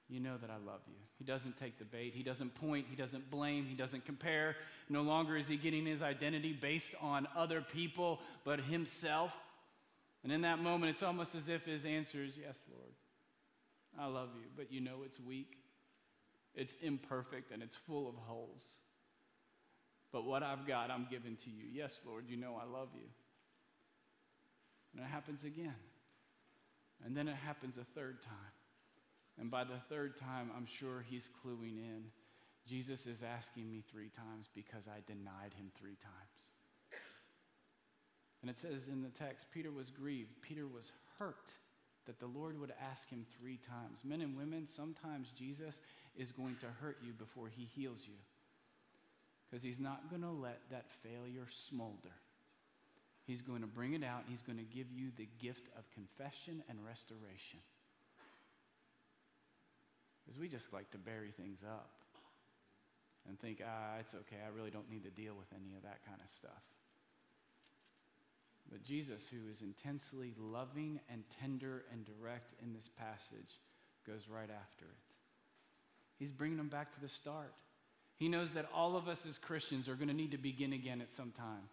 You 0.07 0.19
know 0.19 0.37
that 0.37 0.49
I 0.49 0.57
love 0.65 0.81
you. 0.87 0.95
He 1.19 1.23
doesn't 1.23 1.57
take 1.57 1.77
the 1.77 1.85
bait. 1.85 2.13
He 2.15 2.23
doesn't 2.23 2.55
point. 2.55 2.87
He 2.89 2.95
doesn't 2.95 3.29
blame. 3.29 3.65
He 3.65 3.75
doesn't 3.75 4.05
compare. 4.05 4.55
No 4.89 5.03
longer 5.03 5.37
is 5.37 5.47
he 5.47 5.55
getting 5.55 5.85
his 5.85 6.01
identity 6.01 6.51
based 6.51 6.93
on 6.99 7.27
other 7.35 7.61
people, 7.61 8.19
but 8.43 8.59
himself. 8.59 9.31
And 10.23 10.31
in 10.31 10.41
that 10.41 10.59
moment, 10.59 10.91
it's 10.91 11.03
almost 11.03 11.35
as 11.35 11.47
if 11.47 11.65
his 11.65 11.85
answer 11.85 12.23
is, 12.23 12.37
Yes, 12.37 12.57
Lord. 12.71 12.93
I 13.99 14.07
love 14.07 14.29
you, 14.35 14.47
but 14.55 14.71
you 14.71 14.81
know 14.81 14.97
it's 15.05 15.19
weak, 15.19 15.57
it's 16.55 16.75
imperfect, 16.81 17.51
and 17.51 17.61
it's 17.61 17.75
full 17.75 18.07
of 18.07 18.15
holes. 18.15 18.63
But 20.11 20.25
what 20.25 20.41
I've 20.41 20.65
got, 20.65 20.89
I'm 20.89 21.07
giving 21.09 21.35
to 21.37 21.49
you. 21.49 21.65
Yes, 21.71 21.99
Lord, 22.05 22.25
you 22.27 22.37
know 22.37 22.59
I 22.59 22.65
love 22.65 22.89
you. 22.95 23.07
And 24.93 25.03
it 25.05 25.07
happens 25.07 25.43
again. 25.43 25.75
And 27.05 27.15
then 27.15 27.27
it 27.27 27.35
happens 27.35 27.77
a 27.77 27.83
third 27.83 28.21
time. 28.21 28.33
And 29.39 29.51
by 29.51 29.63
the 29.63 29.79
third 29.87 30.17
time, 30.17 30.51
I'm 30.55 30.65
sure 30.65 31.05
he's 31.09 31.29
cluing 31.45 31.77
in. 31.77 32.05
Jesus 32.67 33.07
is 33.07 33.23
asking 33.23 33.69
me 33.71 33.83
three 33.89 34.09
times 34.09 34.49
because 34.53 34.87
I 34.87 34.99
denied 35.07 35.53
him 35.55 35.71
three 35.79 35.95
times. 36.01 36.53
And 38.41 38.49
it 38.49 38.57
says 38.57 38.87
in 38.87 39.01
the 39.01 39.09
text, 39.09 39.47
Peter 39.53 39.71
was 39.71 39.89
grieved, 39.91 40.41
Peter 40.41 40.67
was 40.67 40.91
hurt. 41.17 41.55
that 42.05 42.19
the 42.19 42.25
Lord 42.25 42.59
would 42.59 42.73
ask 42.91 43.07
him 43.09 43.25
three 43.39 43.57
times. 43.57 44.03
Men 44.03 44.21
and 44.21 44.35
women, 44.35 44.65
sometimes 44.65 45.31
Jesus 45.31 45.79
is 46.17 46.31
going 46.31 46.55
to 46.55 46.65
hurt 46.81 46.97
you 47.05 47.13
before 47.13 47.49
he 47.49 47.65
heals 47.75 48.07
you 48.07 48.15
because 49.49 49.63
he's 49.63 49.79
not 49.79 50.09
going 50.09 50.21
to 50.21 50.29
let 50.29 50.59
that 50.69 50.85
failure 51.03 51.47
smolder. 51.49 52.13
He's 53.25 53.41
going 53.41 53.61
to 53.61 53.67
bring 53.67 53.93
it 53.93 54.03
out 54.03 54.21
and 54.21 54.29
he's 54.29 54.41
going 54.41 54.57
to 54.57 54.63
give 54.63 54.91
you 54.91 55.11
the 55.15 55.27
gift 55.39 55.67
of 55.77 55.89
confession 55.91 56.63
and 56.69 56.77
restoration. 56.85 57.59
Because 60.23 60.39
we 60.39 60.47
just 60.47 60.71
like 60.73 60.89
to 60.91 60.97
bury 60.97 61.31
things 61.31 61.59
up 61.63 61.89
and 63.27 63.39
think, 63.39 63.61
ah, 63.65 63.97
it's 63.99 64.13
okay, 64.13 64.37
I 64.45 64.55
really 64.55 64.71
don't 64.71 64.89
need 64.89 65.03
to 65.03 65.09
deal 65.09 65.33
with 65.37 65.47
any 65.55 65.75
of 65.75 65.83
that 65.83 66.05
kind 66.05 66.19
of 66.23 66.29
stuff. 66.29 66.63
But 68.71 68.83
Jesus, 68.83 69.27
who 69.29 69.49
is 69.49 69.61
intensely 69.61 70.33
loving 70.37 70.99
and 71.11 71.23
tender 71.41 71.85
and 71.91 72.05
direct 72.05 72.53
in 72.61 72.73
this 72.73 72.89
passage, 72.99 73.59
goes 74.05 74.27
right 74.29 74.49
after 74.49 74.85
it. 74.85 75.09
He's 76.19 76.31
bringing 76.31 76.57
them 76.57 76.67
back 76.67 76.91
to 76.93 77.01
the 77.01 77.07
start. 77.07 77.53
He 78.19 78.27
knows 78.27 78.51
that 78.51 78.67
all 78.75 78.97
of 78.97 79.07
us 79.07 79.25
as 79.25 79.37
Christians 79.37 79.87
are 79.87 79.95
going 79.95 80.09
to 80.09 80.13
need 80.13 80.31
to 80.31 80.37
begin 80.37 80.73
again 80.73 80.99
at 80.99 81.11
some 81.11 81.31
time. 81.31 81.69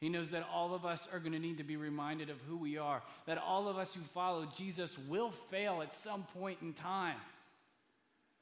He 0.00 0.10
knows 0.10 0.30
that 0.30 0.46
all 0.52 0.74
of 0.74 0.84
us 0.84 1.08
are 1.12 1.18
going 1.18 1.32
to 1.32 1.38
need 1.38 1.58
to 1.58 1.64
be 1.64 1.76
reminded 1.76 2.30
of 2.30 2.36
who 2.42 2.56
we 2.56 2.76
are, 2.76 3.02
that 3.26 3.38
all 3.38 3.68
of 3.68 3.78
us 3.78 3.94
who 3.94 4.02
follow 4.02 4.46
Jesus 4.54 4.96
will 5.08 5.30
fail 5.30 5.80
at 5.82 5.94
some 5.94 6.24
point 6.34 6.58
in 6.62 6.72
time. 6.74 7.16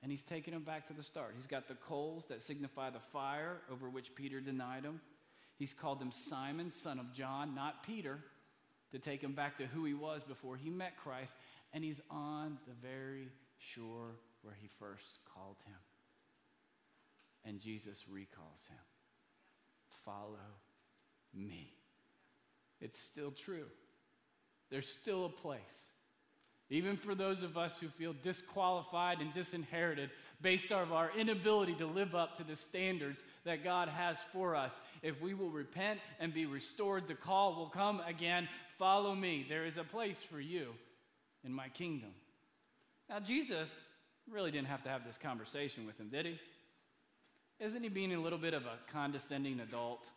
And 0.02 0.10
he's 0.10 0.24
taking 0.24 0.52
them 0.52 0.64
back 0.64 0.88
to 0.88 0.92
the 0.92 1.02
start. 1.02 1.32
He's 1.34 1.46
got 1.46 1.68
the 1.68 1.74
coals 1.74 2.26
that 2.26 2.42
signify 2.42 2.90
the 2.90 3.00
fire 3.00 3.58
over 3.72 3.88
which 3.88 4.14
Peter 4.14 4.40
denied 4.40 4.84
him. 4.84 5.00
He's 5.56 5.72
called 5.72 6.02
him 6.02 6.10
Simon, 6.10 6.68
son 6.68 6.98
of 6.98 7.14
John, 7.14 7.54
not 7.54 7.86
Peter, 7.86 8.18
to 8.92 8.98
take 8.98 9.22
him 9.22 9.32
back 9.32 9.56
to 9.56 9.66
who 9.66 9.84
he 9.84 9.94
was 9.94 10.22
before 10.24 10.56
he 10.56 10.68
met 10.68 10.96
Christ. 10.98 11.34
And 11.72 11.82
he's 11.82 12.00
on 12.10 12.58
the 12.66 12.74
very 12.86 13.28
shore 13.58 14.16
where 14.42 14.54
he 14.60 14.68
first 14.78 15.20
called 15.32 15.56
him. 15.64 15.78
And 17.46 17.60
Jesus 17.60 18.04
recalls 18.08 18.66
him 18.68 18.78
Follow 20.04 20.38
me. 21.34 21.72
It's 22.80 22.98
still 22.98 23.30
true. 23.30 23.66
There's 24.70 24.88
still 24.88 25.24
a 25.24 25.30
place 25.30 25.86
even 26.68 26.96
for 26.96 27.14
those 27.14 27.42
of 27.42 27.56
us 27.56 27.78
who 27.78 27.88
feel 27.88 28.14
disqualified 28.22 29.20
and 29.20 29.32
disinherited 29.32 30.10
based 30.42 30.72
on 30.72 30.90
our 30.90 31.10
inability 31.16 31.74
to 31.74 31.86
live 31.86 32.14
up 32.14 32.36
to 32.36 32.44
the 32.44 32.56
standards 32.56 33.22
that 33.44 33.62
God 33.62 33.88
has 33.88 34.18
for 34.32 34.56
us. 34.56 34.80
If 35.02 35.20
we 35.20 35.32
will 35.32 35.50
repent 35.50 36.00
and 36.18 36.34
be 36.34 36.46
restored, 36.46 37.06
the 37.06 37.14
call 37.14 37.54
will 37.54 37.68
come 37.68 38.00
again 38.06 38.48
follow 38.78 39.14
me. 39.14 39.46
There 39.48 39.64
is 39.64 39.78
a 39.78 39.84
place 39.84 40.22
for 40.22 40.40
you 40.40 40.74
in 41.44 41.52
my 41.52 41.68
kingdom. 41.68 42.10
Now, 43.08 43.20
Jesus 43.20 43.82
really 44.30 44.50
didn't 44.50 44.66
have 44.66 44.82
to 44.82 44.88
have 44.88 45.04
this 45.04 45.16
conversation 45.16 45.86
with 45.86 45.98
him, 45.98 46.08
did 46.08 46.26
he? 46.26 46.40
Isn't 47.58 47.82
he 47.82 47.88
being 47.88 48.14
a 48.14 48.20
little 48.20 48.38
bit 48.38 48.54
of 48.54 48.66
a 48.66 48.78
condescending 48.92 49.60
adult? 49.60 50.08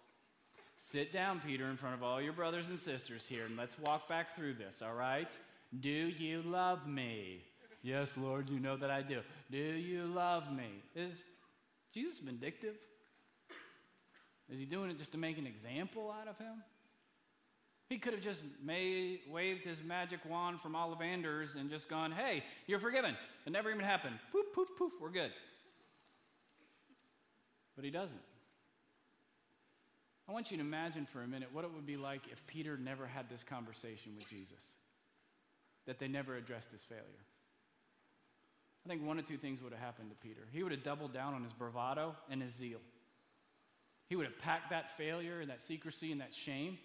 Sit 0.77 1.13
down, 1.13 1.41
Peter, 1.45 1.65
in 1.69 1.77
front 1.77 1.95
of 1.95 2.03
all 2.03 2.21
your 2.21 2.33
brothers 2.33 2.69
and 2.69 2.79
sisters 2.79 3.27
here, 3.27 3.45
and 3.45 3.57
let's 3.57 3.77
walk 3.79 4.07
back 4.09 4.35
through 4.35 4.55
this, 4.55 4.81
all 4.81 4.93
right? 4.93 5.37
Do 5.79 5.89
you 5.89 6.41
love 6.41 6.87
me? 6.87 7.43
Yes, 7.81 8.17
Lord, 8.17 8.49
you 8.49 8.59
know 8.59 8.75
that 8.77 8.89
I 8.89 9.01
do. 9.01 9.21
Do 9.51 9.57
you 9.57 10.05
love 10.05 10.51
me? 10.51 10.67
Is 10.95 11.21
Jesus 11.93 12.19
vindictive? 12.19 12.75
Is 14.49 14.59
he 14.59 14.65
doing 14.65 14.89
it 14.89 14.97
just 14.97 15.11
to 15.13 15.17
make 15.17 15.37
an 15.37 15.47
example 15.47 16.13
out 16.19 16.27
of 16.27 16.37
him? 16.37 16.63
He 17.89 17.97
could 17.97 18.13
have 18.13 18.21
just 18.21 18.43
made, 18.63 19.21
waved 19.29 19.63
his 19.63 19.83
magic 19.83 20.19
wand 20.29 20.61
from 20.61 20.73
Ollivanders 20.73 21.55
and 21.55 21.69
just 21.69 21.89
gone, 21.89 22.11
hey, 22.11 22.43
you're 22.67 22.79
forgiven. 22.79 23.15
It 23.45 23.51
never 23.51 23.69
even 23.69 23.83
happened. 23.83 24.15
Poof, 24.31 24.45
poof, 24.53 24.67
poof, 24.77 24.93
we're 25.01 25.09
good. 25.09 25.31
But 27.79 27.85
he 27.85 27.91
doesn't. 27.91 28.19
I 30.27 30.33
want 30.33 30.51
you 30.51 30.57
to 30.57 30.63
imagine 30.63 31.05
for 31.05 31.21
a 31.21 31.27
minute 31.27 31.47
what 31.53 31.63
it 31.63 31.73
would 31.73 31.85
be 31.85 31.95
like 31.95 32.23
if 32.29 32.45
Peter 32.45 32.75
never 32.75 33.07
had 33.07 33.29
this 33.29 33.41
conversation 33.41 34.11
with 34.17 34.29
Jesus 34.29 34.75
that 35.87 35.97
they 35.97 36.09
never 36.09 36.35
addressed 36.35 36.73
his 36.73 36.83
failure. 36.83 37.23
I 38.85 38.89
think 38.89 39.01
one 39.07 39.17
or 39.17 39.21
two 39.21 39.37
things 39.37 39.63
would 39.63 39.71
have 39.71 39.81
happened 39.81 40.09
to 40.09 40.17
Peter. 40.17 40.41
He 40.51 40.61
would 40.61 40.73
have 40.73 40.83
doubled 40.83 41.13
down 41.13 41.33
on 41.33 41.41
his 41.41 41.53
bravado 41.53 42.17
and 42.29 42.41
his 42.41 42.53
zeal. 42.53 42.81
He 44.09 44.17
would 44.17 44.25
have 44.25 44.39
packed 44.39 44.71
that 44.71 44.97
failure 44.97 45.39
and 45.39 45.49
that 45.49 45.61
secrecy 45.61 46.11
and 46.11 46.19
that 46.19 46.33
shame, 46.33 46.79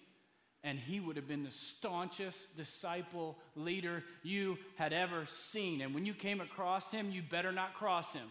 and 0.62 0.78
he 0.78 1.00
would 1.00 1.16
have 1.16 1.26
been 1.26 1.42
the 1.42 1.50
staunchest 1.50 2.56
disciple 2.56 3.36
leader 3.56 4.04
you 4.22 4.58
had 4.76 4.92
ever 4.92 5.26
seen. 5.26 5.80
And 5.80 5.92
when 5.92 6.06
you 6.06 6.14
came 6.14 6.40
across 6.40 6.92
him, 6.92 7.10
you 7.10 7.20
better 7.20 7.50
not 7.50 7.74
cross 7.74 8.12
him. 8.12 8.30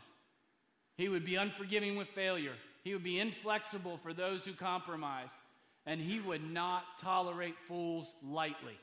He 0.98 1.10
would 1.10 1.26
be 1.26 1.36
unforgiving 1.36 1.96
with 1.96 2.08
failure, 2.10 2.54
he 2.84 2.94
would 2.94 3.04
be 3.04 3.20
inflexible 3.20 3.98
for 3.98 4.14
those 4.14 4.46
who 4.46 4.54
compromise, 4.54 5.32
and 5.86 6.00
he 6.00 6.20
would 6.20 6.44
not 6.44 6.84
tolerate 7.00 7.56
fools 7.68 8.14
lightly. 8.24 8.78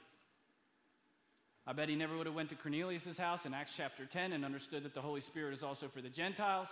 I 1.67 1.73
bet 1.73 1.89
he 1.89 1.95
never 1.95 2.17
would 2.17 2.27
have 2.27 2.35
went 2.35 2.49
to 2.49 2.57
Cornelius' 2.57 3.19
house 3.19 3.47
in 3.47 3.55
Acts 3.55 3.75
chapter 3.77 4.05
10 4.05 4.33
and 4.33 4.45
understood 4.45 4.83
that 4.85 4.95
the 4.95 5.01
Holy 5.01 5.21
Spirit 5.21 5.55
is 5.55 5.63
also 5.63 5.89
for 5.89 6.01
the 6.01 6.09
Gentiles. 6.09 6.67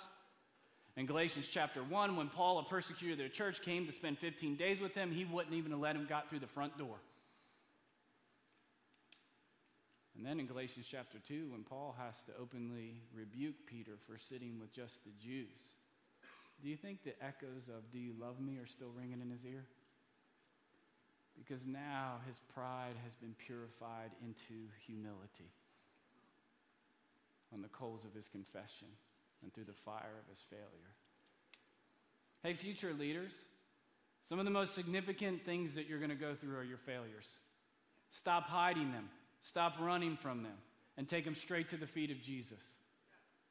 In 0.97 1.07
Galatians 1.07 1.47
chapter 1.47 1.85
1, 1.85 2.17
when 2.17 2.29
Paul, 2.29 2.59
a 2.59 2.65
persecutor 2.65 3.13
of 3.13 3.19
their 3.19 3.29
church, 3.29 3.63
came 3.63 3.87
to 3.87 3.93
spend 3.93 4.19
15 4.19 4.57
days 4.57 4.81
with 4.81 4.95
him, 4.95 5.13
he 5.13 5.25
wouldn't 5.25 5.55
even 5.55 5.71
have 5.71 5.81
let 5.81 5.95
him 5.95 6.07
got 6.09 6.29
through 6.29 6.41
the 6.41 6.49
front 6.49 6.77
door. 6.77 6.97
And 10.19 10.27
then 10.27 10.41
in 10.41 10.47
Galatians 10.47 10.87
chapter 10.91 11.19
2, 11.27 11.49
when 11.53 11.63
Paul 11.63 11.97
has 11.97 12.23
to 12.25 12.33
openly 12.39 12.97
rebuke 13.15 13.55
Peter 13.67 13.93
for 14.07 14.19
sitting 14.19 14.59
with 14.61 14.73
just 14.73 15.05
the 15.05 15.13
Jews, 15.23 15.79
do 16.61 16.69
you 16.69 16.77
think 16.77 17.05
the 17.05 17.15
echoes 17.25 17.69
of 17.69 17.91
Do 17.91 17.99
you 17.99 18.13
love 18.21 18.41
me 18.41 18.59
are 18.59 18.67
still 18.67 18.91
ringing 18.95 19.21
in 19.23 19.31
his 19.31 19.47
ear? 19.47 19.65
because 21.39 21.65
now 21.67 22.17
his 22.27 22.41
pride 22.53 22.97
has 23.05 23.15
been 23.15 23.35
purified 23.39 24.11
into 24.23 24.69
humility 24.87 25.51
on 27.53 27.63
the 27.63 27.69
coals 27.69 28.05
of 28.05 28.13
his 28.13 28.29
confession 28.29 28.89
and 29.43 29.53
through 29.55 29.65
the 29.65 29.73
fire 29.73 30.19
of 30.21 30.29
his 30.29 30.43
failure. 30.51 30.93
Hey, 32.43 32.55
future 32.55 32.93
leaders, 32.93 33.33
some 34.29 34.39
of 34.39 34.45
the 34.45 34.51
most 34.51 34.75
significant 34.75 35.45
things 35.45 35.75
that 35.75 35.89
you're 35.89 35.99
going 35.99 36.11
to 36.11 36.17
go 36.17 36.35
through 36.35 36.57
are 36.57 36.65
your 36.65 36.79
failures. 36.79 37.39
Stop 38.11 38.49
hiding 38.49 38.93
them, 38.93 39.09
stop 39.41 39.75
running 39.81 40.17
from 40.17 40.43
them, 40.43 40.57
and 40.97 41.09
take 41.09 41.25
them 41.25 41.35
straight 41.35 41.69
to 41.71 41.77
the 41.77 41.87
feet 41.87 42.11
of 42.11 42.21
Jesus. 42.23 42.79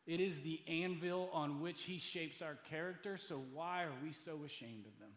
It 0.06 0.22
is 0.22 0.40
the 0.40 0.62
anvil 0.68 1.30
on 1.34 1.62
which 1.62 1.84
he 1.84 1.98
shapes 1.98 2.42
our 2.42 2.58
character, 2.70 3.18
so 3.18 3.42
why 3.54 3.84
are 3.84 3.94
we 4.04 4.14
so 4.14 4.40
ashamed 4.46 4.86
of 4.86 5.00
them? 5.00 5.12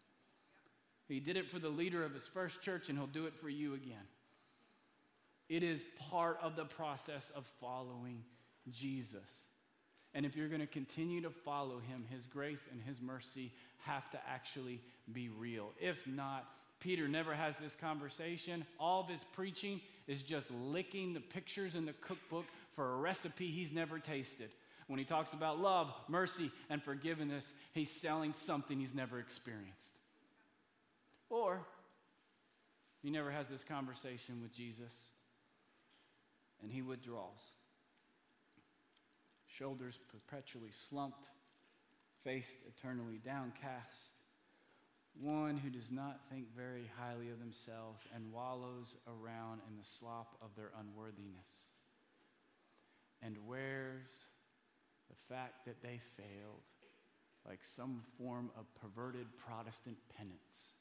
He 1.08 1.20
did 1.20 1.36
it 1.36 1.50
for 1.50 1.58
the 1.58 1.68
leader 1.68 2.04
of 2.04 2.14
his 2.14 2.26
first 2.26 2.62
church, 2.62 2.88
and 2.88 2.98
he'll 2.98 3.06
do 3.06 3.26
it 3.26 3.36
for 3.36 3.48
you 3.48 3.74
again. 3.74 4.06
It 5.48 5.64
is 5.64 5.82
part 6.10 6.38
of 6.40 6.54
the 6.54 6.64
process 6.64 7.30
of 7.34 7.44
following 7.60 8.22
Jesus. 8.70 9.48
And 10.14 10.24
if 10.24 10.36
you're 10.36 10.48
going 10.48 10.60
to 10.60 10.66
continue 10.66 11.20
to 11.22 11.30
follow 11.30 11.78
him, 11.78 12.04
his 12.08 12.26
grace 12.26 12.68
and 12.70 12.80
his 12.82 13.00
mercy 13.00 13.52
have 13.78 14.08
to 14.10 14.18
actually 14.28 14.80
be 15.12 15.28
real. 15.28 15.72
If 15.80 16.06
not, 16.06 16.48
Peter 16.80 17.06
never 17.06 17.34
has 17.34 17.58
this 17.58 17.74
conversation. 17.74 18.64
All 18.78 19.00
of 19.02 19.08
his 19.08 19.24
preaching 19.32 19.80
is 20.06 20.22
just 20.22 20.50
licking 20.50 21.12
the 21.12 21.20
pictures 21.20 21.74
in 21.74 21.84
the 21.84 21.92
cookbook 21.92 22.46
for 22.74 22.94
a 22.94 22.96
recipe 22.96 23.50
he's 23.50 23.70
never 23.70 23.98
tasted. 23.98 24.50
When 24.86 24.98
he 24.98 25.04
talks 25.04 25.34
about 25.34 25.60
love, 25.60 25.92
mercy, 26.08 26.50
and 26.68 26.82
forgiveness, 26.82 27.52
he's 27.72 27.90
selling 27.90 28.32
something 28.32 28.80
he's 28.80 28.94
never 28.94 29.20
experienced. 29.20 29.92
Or 31.28 31.60
he 33.02 33.10
never 33.10 33.30
has 33.30 33.48
this 33.48 33.62
conversation 33.62 34.40
with 34.42 34.52
Jesus 34.52 35.10
and 36.62 36.72
he 36.72 36.82
withdraws. 36.82 37.52
Shoulders 39.46 39.98
perpetually 40.10 40.70
slumped, 40.70 41.28
face 42.24 42.56
eternally 42.66 43.20
downcast. 43.24 44.12
One 45.20 45.58
who 45.58 45.68
does 45.68 45.90
not 45.90 46.20
think 46.30 46.46
very 46.56 46.90
highly 46.98 47.28
of 47.30 47.40
themselves 47.40 48.02
and 48.14 48.32
wallows 48.32 48.96
around 49.06 49.60
in 49.68 49.76
the 49.76 49.84
slop 49.84 50.36
of 50.40 50.48
their 50.56 50.70
unworthiness 50.80 51.70
and 53.22 53.36
wears 53.46 54.10
the 55.10 55.34
fact 55.34 55.66
that 55.66 55.82
they 55.82 56.00
failed 56.16 56.62
like 57.46 57.62
some 57.62 58.02
form 58.16 58.50
of 58.56 58.64
perverted 58.74 59.26
Protestant 59.36 59.98
penance 60.16 60.74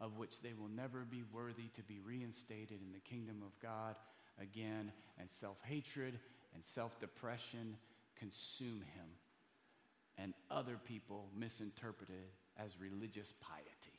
of 0.00 0.18
which 0.18 0.40
they 0.40 0.52
will 0.52 0.68
never 0.68 1.00
be 1.00 1.22
worthy 1.32 1.68
to 1.74 1.82
be 1.82 2.00
reinstated 2.00 2.80
in 2.82 2.92
the 2.92 3.00
kingdom 3.00 3.42
of 3.44 3.58
God 3.60 3.96
again, 4.40 4.92
and 5.18 5.30
self 5.30 5.56
hatred 5.64 6.18
and 6.54 6.62
self 6.62 7.00
depression 7.00 7.76
consume 8.18 8.82
him, 8.94 9.08
and 10.18 10.34
other 10.50 10.78
people 10.84 11.28
misinterpret 11.36 12.10
it 12.10 12.32
as 12.62 12.80
religious 12.80 13.32
piety. 13.40 13.98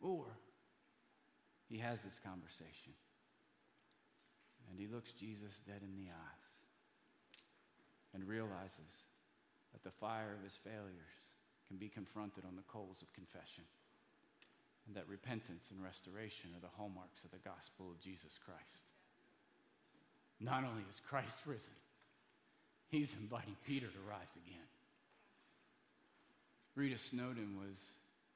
Or 0.00 0.24
he 1.68 1.78
has 1.78 2.02
this 2.02 2.18
conversation. 2.18 2.92
And 4.70 4.78
he 4.78 4.86
looks 4.86 5.12
Jesus 5.12 5.60
dead 5.66 5.82
in 5.82 5.96
the 5.96 6.10
eyes 6.10 6.48
and 8.14 8.24
realizes 8.24 9.04
that 9.72 9.84
the 9.84 9.90
fire 9.90 10.32
of 10.36 10.42
his 10.42 10.56
failures 10.56 11.28
can 11.66 11.76
be 11.76 11.88
confronted 11.88 12.44
on 12.48 12.56
the 12.56 12.62
coals 12.62 13.02
of 13.02 13.12
confession, 13.12 13.64
and 14.86 14.96
that 14.96 15.08
repentance 15.08 15.68
and 15.70 15.84
restoration 15.84 16.50
are 16.56 16.64
the 16.64 16.76
hallmarks 16.76 17.22
of 17.24 17.30
the 17.30 17.44
gospel 17.44 17.90
of 17.90 18.00
Jesus 18.00 18.38
Christ. 18.42 18.88
Not 20.40 20.64
only 20.64 20.84
is 20.88 21.00
Christ 21.00 21.38
risen, 21.44 21.76
he's 22.88 23.14
inviting 23.20 23.56
Peter 23.66 23.86
to 23.86 23.98
rise 24.08 24.36
again. 24.46 24.66
Rita 26.74 26.98
Snowden 26.98 27.56
was 27.58 27.90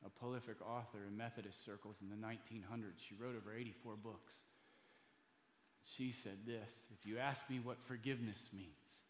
a 0.05 0.11
prolific 0.11 0.57
author 0.63 0.99
in 1.09 1.17
Methodist 1.17 1.65
circles 1.65 1.97
in 2.03 2.09
the 2.09 2.27
1900s. 2.27 2.99
She 2.99 3.15
wrote 3.15 3.37
over 3.37 3.55
84 3.55 3.95
books. 4.03 4.35
She 5.85 6.13
said 6.13 6.39
this 6.47 6.81
If 6.93 7.07
you 7.07 7.19
ask 7.19 7.49
me 7.49 7.61
what 7.63 7.79
forgiveness 7.87 8.49
means, 8.53 9.01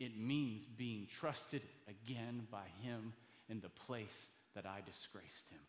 it 0.00 0.18
means 0.18 0.64
being 0.64 1.06
trusted 1.06 1.62
again 1.88 2.46
by 2.50 2.66
Him 2.82 3.12
in 3.48 3.60
the 3.60 3.68
place 3.68 4.30
that 4.54 4.66
I 4.66 4.80
disgraced 4.84 5.48
Him. 5.50 5.60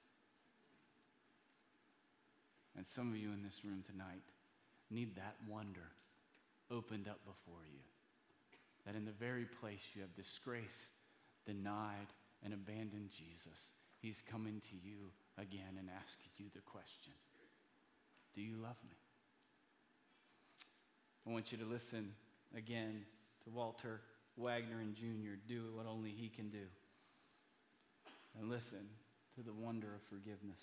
And 2.78 2.88
some 2.88 3.10
of 3.10 3.18
you 3.18 3.30
in 3.30 3.44
this 3.44 3.64
room 3.64 3.84
tonight 3.86 4.24
need 4.90 5.16
that 5.16 5.36
wonder 5.48 5.92
opened 6.72 7.08
up 7.08 7.20
before 7.26 7.62
you. 7.72 7.80
That 8.86 8.96
in 8.96 9.06
the 9.06 9.12
very 9.12 9.46
place 9.46 9.92
you 9.96 10.02
have 10.02 10.16
disgraced, 10.16 10.90
denied, 11.46 12.08
and 12.44 12.54
abandoned 12.54 13.10
Jesus, 13.12 13.74
He's 14.00 14.22
coming 14.22 14.62
to 14.62 14.76
you 14.82 15.12
again 15.38 15.76
and 15.78 15.90
asking 15.90 16.32
you 16.38 16.46
the 16.54 16.62
question 16.62 17.14
Do 18.34 18.42
you 18.42 18.56
love 18.56 18.78
me? 18.90 18.96
I 21.28 21.32
want 21.32 21.52
you 21.52 21.58
to 21.58 21.66
listen 21.66 22.14
again 22.56 23.04
to 23.44 23.50
Walter 23.50 24.02
Wangerin 24.40 24.82
and 24.82 24.96
Jr. 24.96 25.36
do 25.48 25.72
what 25.76 25.86
only 25.86 26.12
he 26.12 26.30
can 26.30 26.50
do. 26.50 26.66
And 28.40 28.50
listen 28.50 28.88
to 29.36 29.42
the 29.42 29.54
wonder 29.54 29.94
of 29.96 30.02
forgiveness. 30.04 30.62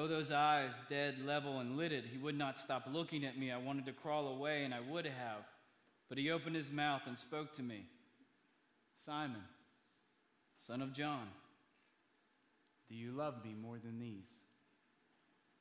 Oh, 0.00 0.06
those 0.06 0.30
eyes, 0.30 0.80
dead, 0.88 1.16
level, 1.26 1.58
and 1.58 1.76
lidded. 1.76 2.04
He 2.04 2.18
would 2.18 2.38
not 2.38 2.56
stop 2.56 2.86
looking 2.88 3.24
at 3.24 3.36
me. 3.36 3.50
I 3.50 3.56
wanted 3.56 3.84
to 3.86 3.92
crawl 3.92 4.28
away, 4.28 4.62
and 4.62 4.72
I 4.72 4.78
would 4.78 5.06
have. 5.06 5.42
But 6.08 6.18
he 6.18 6.30
opened 6.30 6.54
his 6.54 6.70
mouth 6.70 7.02
and 7.06 7.18
spoke 7.18 7.52
to 7.54 7.64
me 7.64 7.84
Simon, 8.96 9.42
son 10.56 10.82
of 10.82 10.92
John, 10.92 11.26
do 12.88 12.94
you 12.94 13.10
love 13.10 13.44
me 13.44 13.56
more 13.60 13.78
than 13.78 13.98
these? 13.98 14.30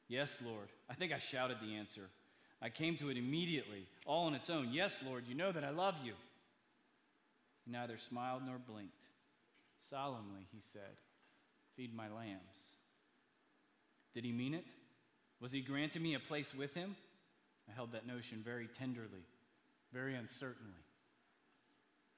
Yes, 0.08 0.38
Lord. 0.46 0.70
I 0.88 0.94
think 0.94 1.12
I 1.12 1.18
shouted 1.18 1.58
the 1.60 1.76
answer. 1.76 2.08
I 2.62 2.70
came 2.70 2.96
to 2.98 3.10
it 3.10 3.18
immediately, 3.18 3.88
all 4.06 4.28
on 4.28 4.36
its 4.36 4.52
own. 4.52 4.70
Yes, 4.72 5.00
Lord, 5.04 5.26
you 5.28 5.34
know 5.34 5.52
that 5.52 5.64
I 5.64 5.72
love 5.72 5.96
you. 6.04 6.14
He 7.66 7.72
neither 7.72 7.98
smiled 7.98 8.44
nor 8.46 8.60
blinked. 8.60 8.94
Solemnly, 9.80 10.46
he 10.54 10.62
said, 10.62 11.02
Feed 11.76 11.96
my 11.96 12.08
lambs. 12.10 12.77
Did 14.18 14.26
he 14.26 14.32
mean 14.32 14.56
it? 14.56 14.66
Was 15.40 15.52
he 15.52 15.62
granting 15.62 16.02
me 16.02 16.16
a 16.16 16.20
place 16.20 16.52
with 16.52 16.74
him? 16.74 16.96
I 17.70 17.76
held 17.76 17.92
that 17.92 18.08
notion 18.08 18.42
very 18.44 18.66
tenderly, 18.66 19.28
very 19.94 20.16
uncertainly. 20.16 20.82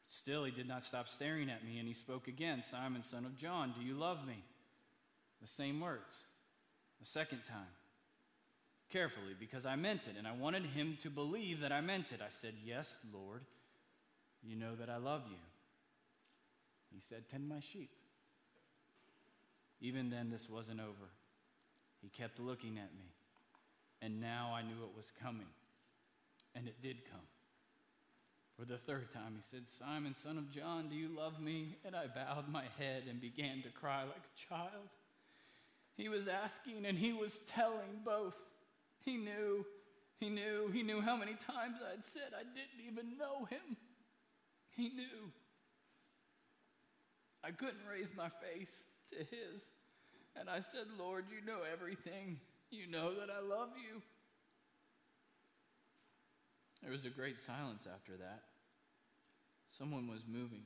Still, 0.08 0.46
he 0.46 0.52
did 0.52 0.66
not 0.66 0.82
stop 0.82 1.10
staring 1.10 1.50
at 1.50 1.66
me, 1.66 1.78
and 1.78 1.90
he 1.90 1.94
spoke 1.94 2.30
again 2.30 2.64
Simon, 2.64 3.04
son 3.04 3.26
of 3.26 3.36
John, 3.36 3.74
do 3.78 3.84
you 3.86 3.96
love 3.96 4.26
me? 4.26 4.42
The 5.42 5.48
same 5.50 5.82
words, 5.82 6.24
a 7.02 7.06
second 7.06 7.44
time 7.44 7.68
carefully 8.90 9.36
because 9.38 9.66
I 9.66 9.76
meant 9.76 10.08
it, 10.08 10.16
and 10.18 10.26
I 10.26 10.32
wanted 10.32 10.68
him 10.68 10.96
to 11.02 11.10
believe 11.10 11.60
that 11.60 11.74
I 11.74 11.82
meant 11.82 12.14
it. 12.14 12.22
I 12.26 12.30
said, 12.30 12.54
Yes, 12.64 12.98
Lord, 13.14 13.42
you 14.42 14.56
know 14.56 14.74
that 14.78 14.90
I 14.90 14.96
love 14.96 15.24
you. 15.30 15.36
He 16.94 17.02
said, 17.02 17.24
Tend 17.30 17.50
my 17.50 17.60
sheep. 17.60 17.92
Even 19.82 20.10
then, 20.10 20.30
this 20.30 20.50
wasn't 20.50 20.80
over. 20.80 21.10
He 22.02 22.10
kept 22.10 22.40
looking 22.40 22.78
at 22.78 22.94
me, 22.96 23.12
and 24.02 24.22
now 24.22 24.54
I 24.56 24.62
knew 24.62 24.84
it 24.84 24.96
was 24.96 25.12
coming, 25.22 25.48
and 26.56 26.68
it 26.68 26.82
did 26.82 27.04
come. 27.10 27.28
For 28.60 28.66
the 28.66 28.78
third 28.78 29.12
time, 29.14 29.36
he 29.38 29.42
said, 29.42 29.68
Simon, 29.68 30.14
son 30.14 30.38
of 30.38 30.52
John, 30.52 30.90
do 30.90 30.96
you 30.96 31.08
love 31.08 31.40
me? 31.40 31.78
And 31.86 31.96
I 31.96 32.08
bowed 32.08 32.50
my 32.50 32.66
head 32.78 33.04
and 33.10 33.22
began 33.22 33.62
to 33.62 33.70
cry 33.70 34.04
like 34.04 34.18
a 34.18 34.50
child. 34.50 34.90
He 35.96 36.10
was 36.10 36.28
asking 36.28 36.86
and 36.86 36.98
he 36.98 37.14
was 37.14 37.40
telling 37.48 38.02
both. 38.04 38.36
He 39.06 39.16
knew, 39.16 39.66
he 40.20 40.30
knew, 40.30 40.70
he 40.74 40.84
knew 40.84 41.00
how 41.00 41.16
many 41.16 41.34
times 41.34 41.78
I'd 41.82 42.04
said 42.04 42.34
I 42.34 42.44
didn't 42.44 42.86
even 42.86 43.18
know 43.18 43.46
him. 43.46 43.78
He 44.72 44.90
knew. 44.90 45.32
I 47.44 47.52
couldn't 47.52 47.86
raise 47.90 48.12
my 48.16 48.28
face 48.28 48.86
to 49.12 49.16
his. 49.18 49.72
And 50.36 50.50
I 50.50 50.60
said, 50.60 50.86
Lord, 50.98 51.26
you 51.30 51.46
know 51.46 51.60
everything. 51.72 52.40
You 52.72 52.88
know 52.88 53.16
that 53.16 53.30
I 53.30 53.42
love 53.42 53.70
you. 53.76 54.02
There 56.82 56.92
was 56.92 57.06
a 57.06 57.10
great 57.10 57.38
silence 57.38 57.88
after 57.92 58.18
that. 58.18 58.44
Someone 59.68 60.08
was 60.08 60.24
moving, 60.28 60.64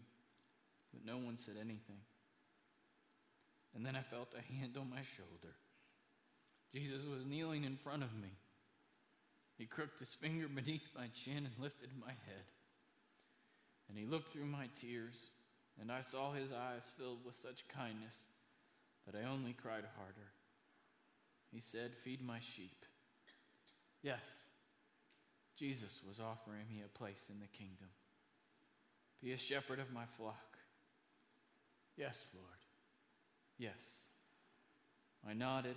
but 0.93 1.05
no 1.05 1.17
one 1.17 1.37
said 1.37 1.55
anything. 1.59 1.99
And 3.75 3.85
then 3.85 3.95
I 3.95 4.01
felt 4.01 4.35
a 4.37 4.53
hand 4.53 4.77
on 4.77 4.89
my 4.89 5.01
shoulder. 5.01 5.55
Jesus 6.73 7.05
was 7.05 7.25
kneeling 7.25 7.63
in 7.63 7.75
front 7.75 8.03
of 8.03 8.13
me. 8.15 8.29
He 9.57 9.65
crooked 9.65 9.99
his 9.99 10.13
finger 10.15 10.47
beneath 10.47 10.87
my 10.95 11.07
chin 11.13 11.45
and 11.45 11.53
lifted 11.59 11.89
my 11.99 12.11
head. 12.11 12.45
And 13.89 13.97
he 13.97 14.05
looked 14.05 14.33
through 14.33 14.45
my 14.45 14.67
tears, 14.79 15.15
and 15.79 15.91
I 15.91 16.01
saw 16.01 16.31
his 16.31 16.51
eyes 16.51 16.83
filled 16.97 17.25
with 17.25 17.35
such 17.35 17.67
kindness 17.67 18.27
that 19.05 19.15
I 19.15 19.29
only 19.29 19.53
cried 19.53 19.85
harder. 19.97 20.31
He 21.51 21.59
said, 21.59 21.95
Feed 21.95 22.25
my 22.25 22.39
sheep. 22.39 22.85
Yes, 24.01 24.47
Jesus 25.57 26.01
was 26.05 26.19
offering 26.19 26.67
me 26.69 26.83
a 26.83 26.97
place 26.97 27.29
in 27.31 27.39
the 27.39 27.47
kingdom. 27.47 27.89
Be 29.21 29.31
a 29.31 29.37
shepherd 29.37 29.79
of 29.79 29.93
my 29.93 30.05
flock. 30.17 30.57
Yes, 31.95 32.25
Lord. 32.33 32.47
Yes. 33.57 34.07
I 35.27 35.33
nodded 35.33 35.75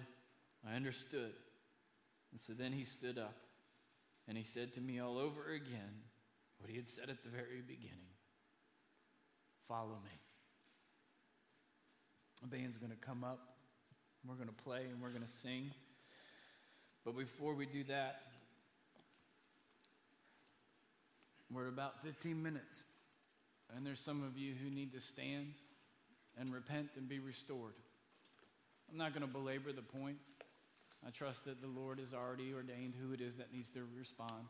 I 0.69 0.75
understood. 0.75 1.33
And 2.33 2.41
so 2.41 2.53
then 2.53 2.73
he 2.73 2.85
stood 2.85 3.19
up 3.19 3.37
and 4.29 4.37
he 4.37 4.45
said 4.45 4.73
to 4.75 4.81
me 4.81 4.99
all 4.99 5.19
over 5.19 5.53
again 5.53 6.03
what 6.59 6.71
he 6.71 6.77
had 6.77 6.89
said 6.89 7.09
at 7.09 7.23
the 7.23 7.31
very 7.31 7.63
beginning 7.67 8.15
Follow 9.69 9.99
me. 10.05 10.26
The 12.43 12.49
band's 12.49 12.79
going 12.79 12.93
to 12.93 12.99
come 12.99 13.25
up, 13.25 13.57
we're 14.27 14.35
going 14.35 14.49
to 14.49 14.65
play, 14.65 14.83
and 14.91 15.01
we're 15.01 15.11
going 15.11 15.23
to 15.23 15.29
sing. 15.29 15.71
But 17.05 17.17
before 17.17 17.55
we 17.55 17.67
do 17.67 17.85
that, 17.85 18.21
we're 21.53 21.69
about 21.69 22.03
15 22.03 22.43
minutes. 22.43 22.83
And 23.75 23.87
there's 23.87 24.01
some 24.01 24.23
of 24.23 24.37
you 24.37 24.55
who 24.55 24.71
need 24.71 24.93
to 24.93 25.01
stand 25.01 25.55
and 26.39 26.53
repent 26.53 26.91
and 26.97 27.09
be 27.09 27.19
restored. 27.19 27.75
I'm 28.91 28.99
not 28.99 29.13
going 29.13 29.27
to 29.27 29.33
belabor 29.33 29.73
the 29.73 29.83
point. 29.83 30.19
I 31.07 31.11
trust 31.11 31.45
that 31.45 31.61
the 31.61 31.69
Lord 31.69 31.99
has 31.99 32.13
already 32.15 32.53
ordained 32.53 32.95
who 33.01 33.13
it 33.13 33.21
is 33.21 33.37
that 33.37 33.53
needs 33.53 33.71
to 33.71 33.81
respond. 33.97 34.47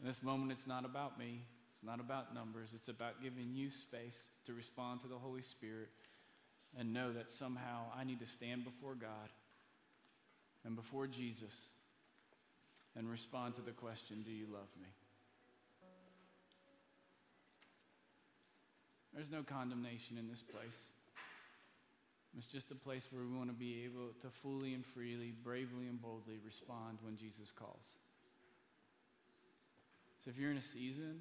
In 0.00 0.06
this 0.06 0.22
moment, 0.22 0.52
it's 0.52 0.66
not 0.66 0.84
about 0.84 1.18
me, 1.18 1.42
it's 1.74 1.84
not 1.84 2.00
about 2.00 2.34
numbers, 2.34 2.70
it's 2.74 2.88
about 2.88 3.22
giving 3.22 3.54
you 3.54 3.70
space 3.70 4.28
to 4.46 4.54
respond 4.54 5.00
to 5.02 5.06
the 5.06 5.18
Holy 5.18 5.42
Spirit 5.42 5.88
and 6.78 6.92
know 6.92 7.12
that 7.12 7.30
somehow 7.30 7.84
I 7.96 8.04
need 8.04 8.20
to 8.20 8.26
stand 8.26 8.64
before 8.64 8.94
God 8.94 9.30
and 10.64 10.76
before 10.76 11.06
Jesus 11.06 11.66
and 12.96 13.10
respond 13.10 13.54
to 13.56 13.62
the 13.62 13.72
question 13.72 14.22
Do 14.22 14.32
you 14.32 14.46
love 14.52 14.68
me? 14.80 14.88
There's 19.14 19.30
no 19.30 19.44
condemnation 19.44 20.18
in 20.18 20.28
this 20.28 20.42
place. 20.42 20.88
It's 22.36 22.46
just 22.46 22.72
a 22.72 22.74
place 22.74 23.06
where 23.12 23.22
we 23.22 23.36
want 23.36 23.48
to 23.48 23.54
be 23.54 23.84
able 23.84 24.10
to 24.22 24.28
fully 24.28 24.74
and 24.74 24.84
freely, 24.84 25.32
bravely 25.44 25.86
and 25.86 26.02
boldly 26.02 26.40
respond 26.44 26.98
when 27.00 27.16
Jesus 27.16 27.52
calls. 27.52 27.84
So 30.24 30.30
if 30.30 30.38
you're 30.38 30.50
in 30.50 30.56
a 30.56 30.62
season 30.62 31.20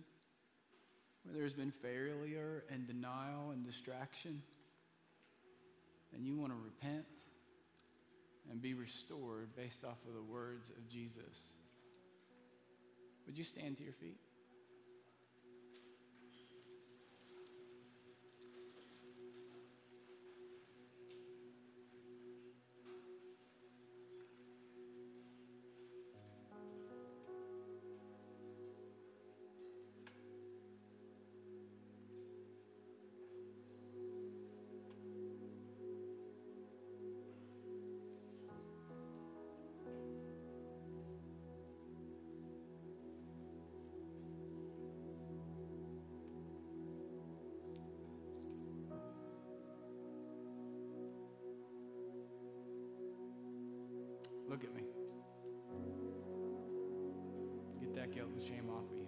where 1.24 1.36
there's 1.38 1.54
been 1.54 1.70
failure 1.70 2.64
and 2.72 2.88
denial 2.88 3.52
and 3.52 3.64
distraction, 3.64 4.42
and 6.14 6.26
you 6.26 6.38
want 6.38 6.52
to 6.52 6.58
repent 6.58 7.06
and 8.50 8.62
be 8.62 8.74
restored 8.74 9.56
based 9.56 9.84
off 9.84 9.98
of 10.08 10.14
the 10.14 10.22
words 10.22 10.70
of 10.70 10.88
Jesus, 10.88 11.54
would 13.26 13.38
you 13.38 13.44
stand 13.44 13.78
to 13.78 13.84
your 13.84 13.94
feet? 13.94 14.20
Guilt 58.14 58.30
and 58.32 58.42
shame 58.42 58.70
off 58.70 58.86
of 58.92 58.98
you. 58.98 59.08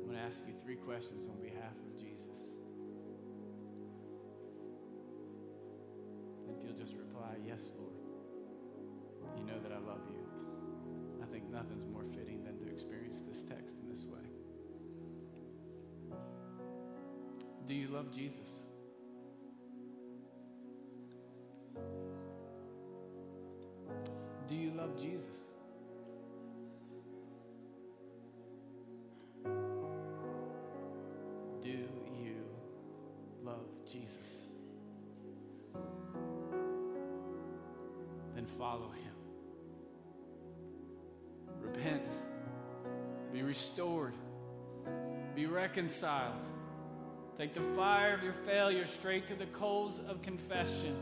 I'm 0.00 0.06
going 0.06 0.16
to 0.16 0.22
ask 0.22 0.42
you 0.46 0.54
three 0.64 0.76
questions 0.76 1.26
on 1.26 1.40
behalf 1.40 1.76
of 1.84 2.00
Jesus. 2.00 2.50
If 6.48 6.56
you'll 6.64 6.78
just 6.78 6.94
reply, 6.96 7.36
Yes, 7.46 7.72
Lord, 7.76 7.92
you 9.36 9.44
know 9.44 9.60
that 9.60 9.72
I 9.72 9.78
love 9.78 10.00
you. 10.08 10.24
I 11.22 11.26
think 11.26 11.50
nothing's 11.50 11.86
more 11.86 12.04
fitting 12.14 12.42
than 12.42 12.58
to 12.58 12.70
experience 12.70 13.20
this 13.26 13.42
text 13.42 13.76
in 13.82 13.88
this 13.90 14.04
way. 14.04 14.24
Do 17.68 17.74
you 17.74 17.88
love 17.88 18.10
Jesus? 18.10 18.48
Jesus? 25.00 25.44
Do 31.62 31.70
you 31.70 32.36
love 33.42 33.66
Jesus? 33.90 34.42
Then 38.34 38.46
follow 38.58 38.90
him. 38.90 39.14
Repent. 41.60 42.14
Be 43.32 43.42
restored. 43.42 44.14
Be 45.34 45.46
reconciled. 45.46 46.34
Take 47.38 47.52
the 47.52 47.60
fire 47.60 48.14
of 48.14 48.22
your 48.22 48.32
failure 48.32 48.86
straight 48.86 49.26
to 49.26 49.34
the 49.34 49.46
coals 49.46 50.00
of 50.08 50.22
confession 50.22 50.96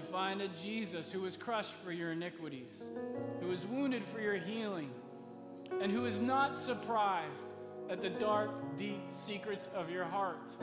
and 0.00 0.08
find 0.08 0.40
a 0.40 0.48
Jesus 0.48 1.12
who 1.12 1.20
was 1.20 1.36
crushed 1.36 1.74
for 1.74 1.92
your 1.92 2.12
iniquities, 2.12 2.84
who 3.38 3.48
was 3.48 3.66
wounded 3.66 4.02
for 4.02 4.18
your 4.18 4.38
healing, 4.38 4.90
and 5.82 5.92
who 5.92 6.06
is 6.06 6.18
not 6.18 6.56
surprised 6.56 7.52
at 7.90 8.00
the 8.00 8.08
dark, 8.08 8.50
deep 8.78 9.02
secrets 9.10 9.68
of 9.74 9.90
your 9.90 10.04
heart. 10.04 10.56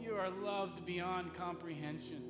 You 0.00 0.14
are 0.14 0.30
loved 0.30 0.86
beyond 0.86 1.34
comprehension. 1.34 2.22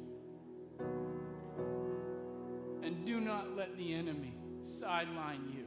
And 2.83 3.05
do 3.07 3.21
not 3.21 3.57
let 3.57 3.77
the 3.79 3.95
enemy 3.95 4.35
sideline 4.65 5.53
you 5.57 5.65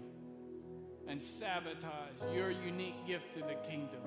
and 1.07 1.23
sabotage 1.23 2.19
your 2.35 2.51
unique 2.51 3.07
gift 3.07 3.33
to 3.35 3.39
the 3.39 3.55
kingdom. 3.65 4.01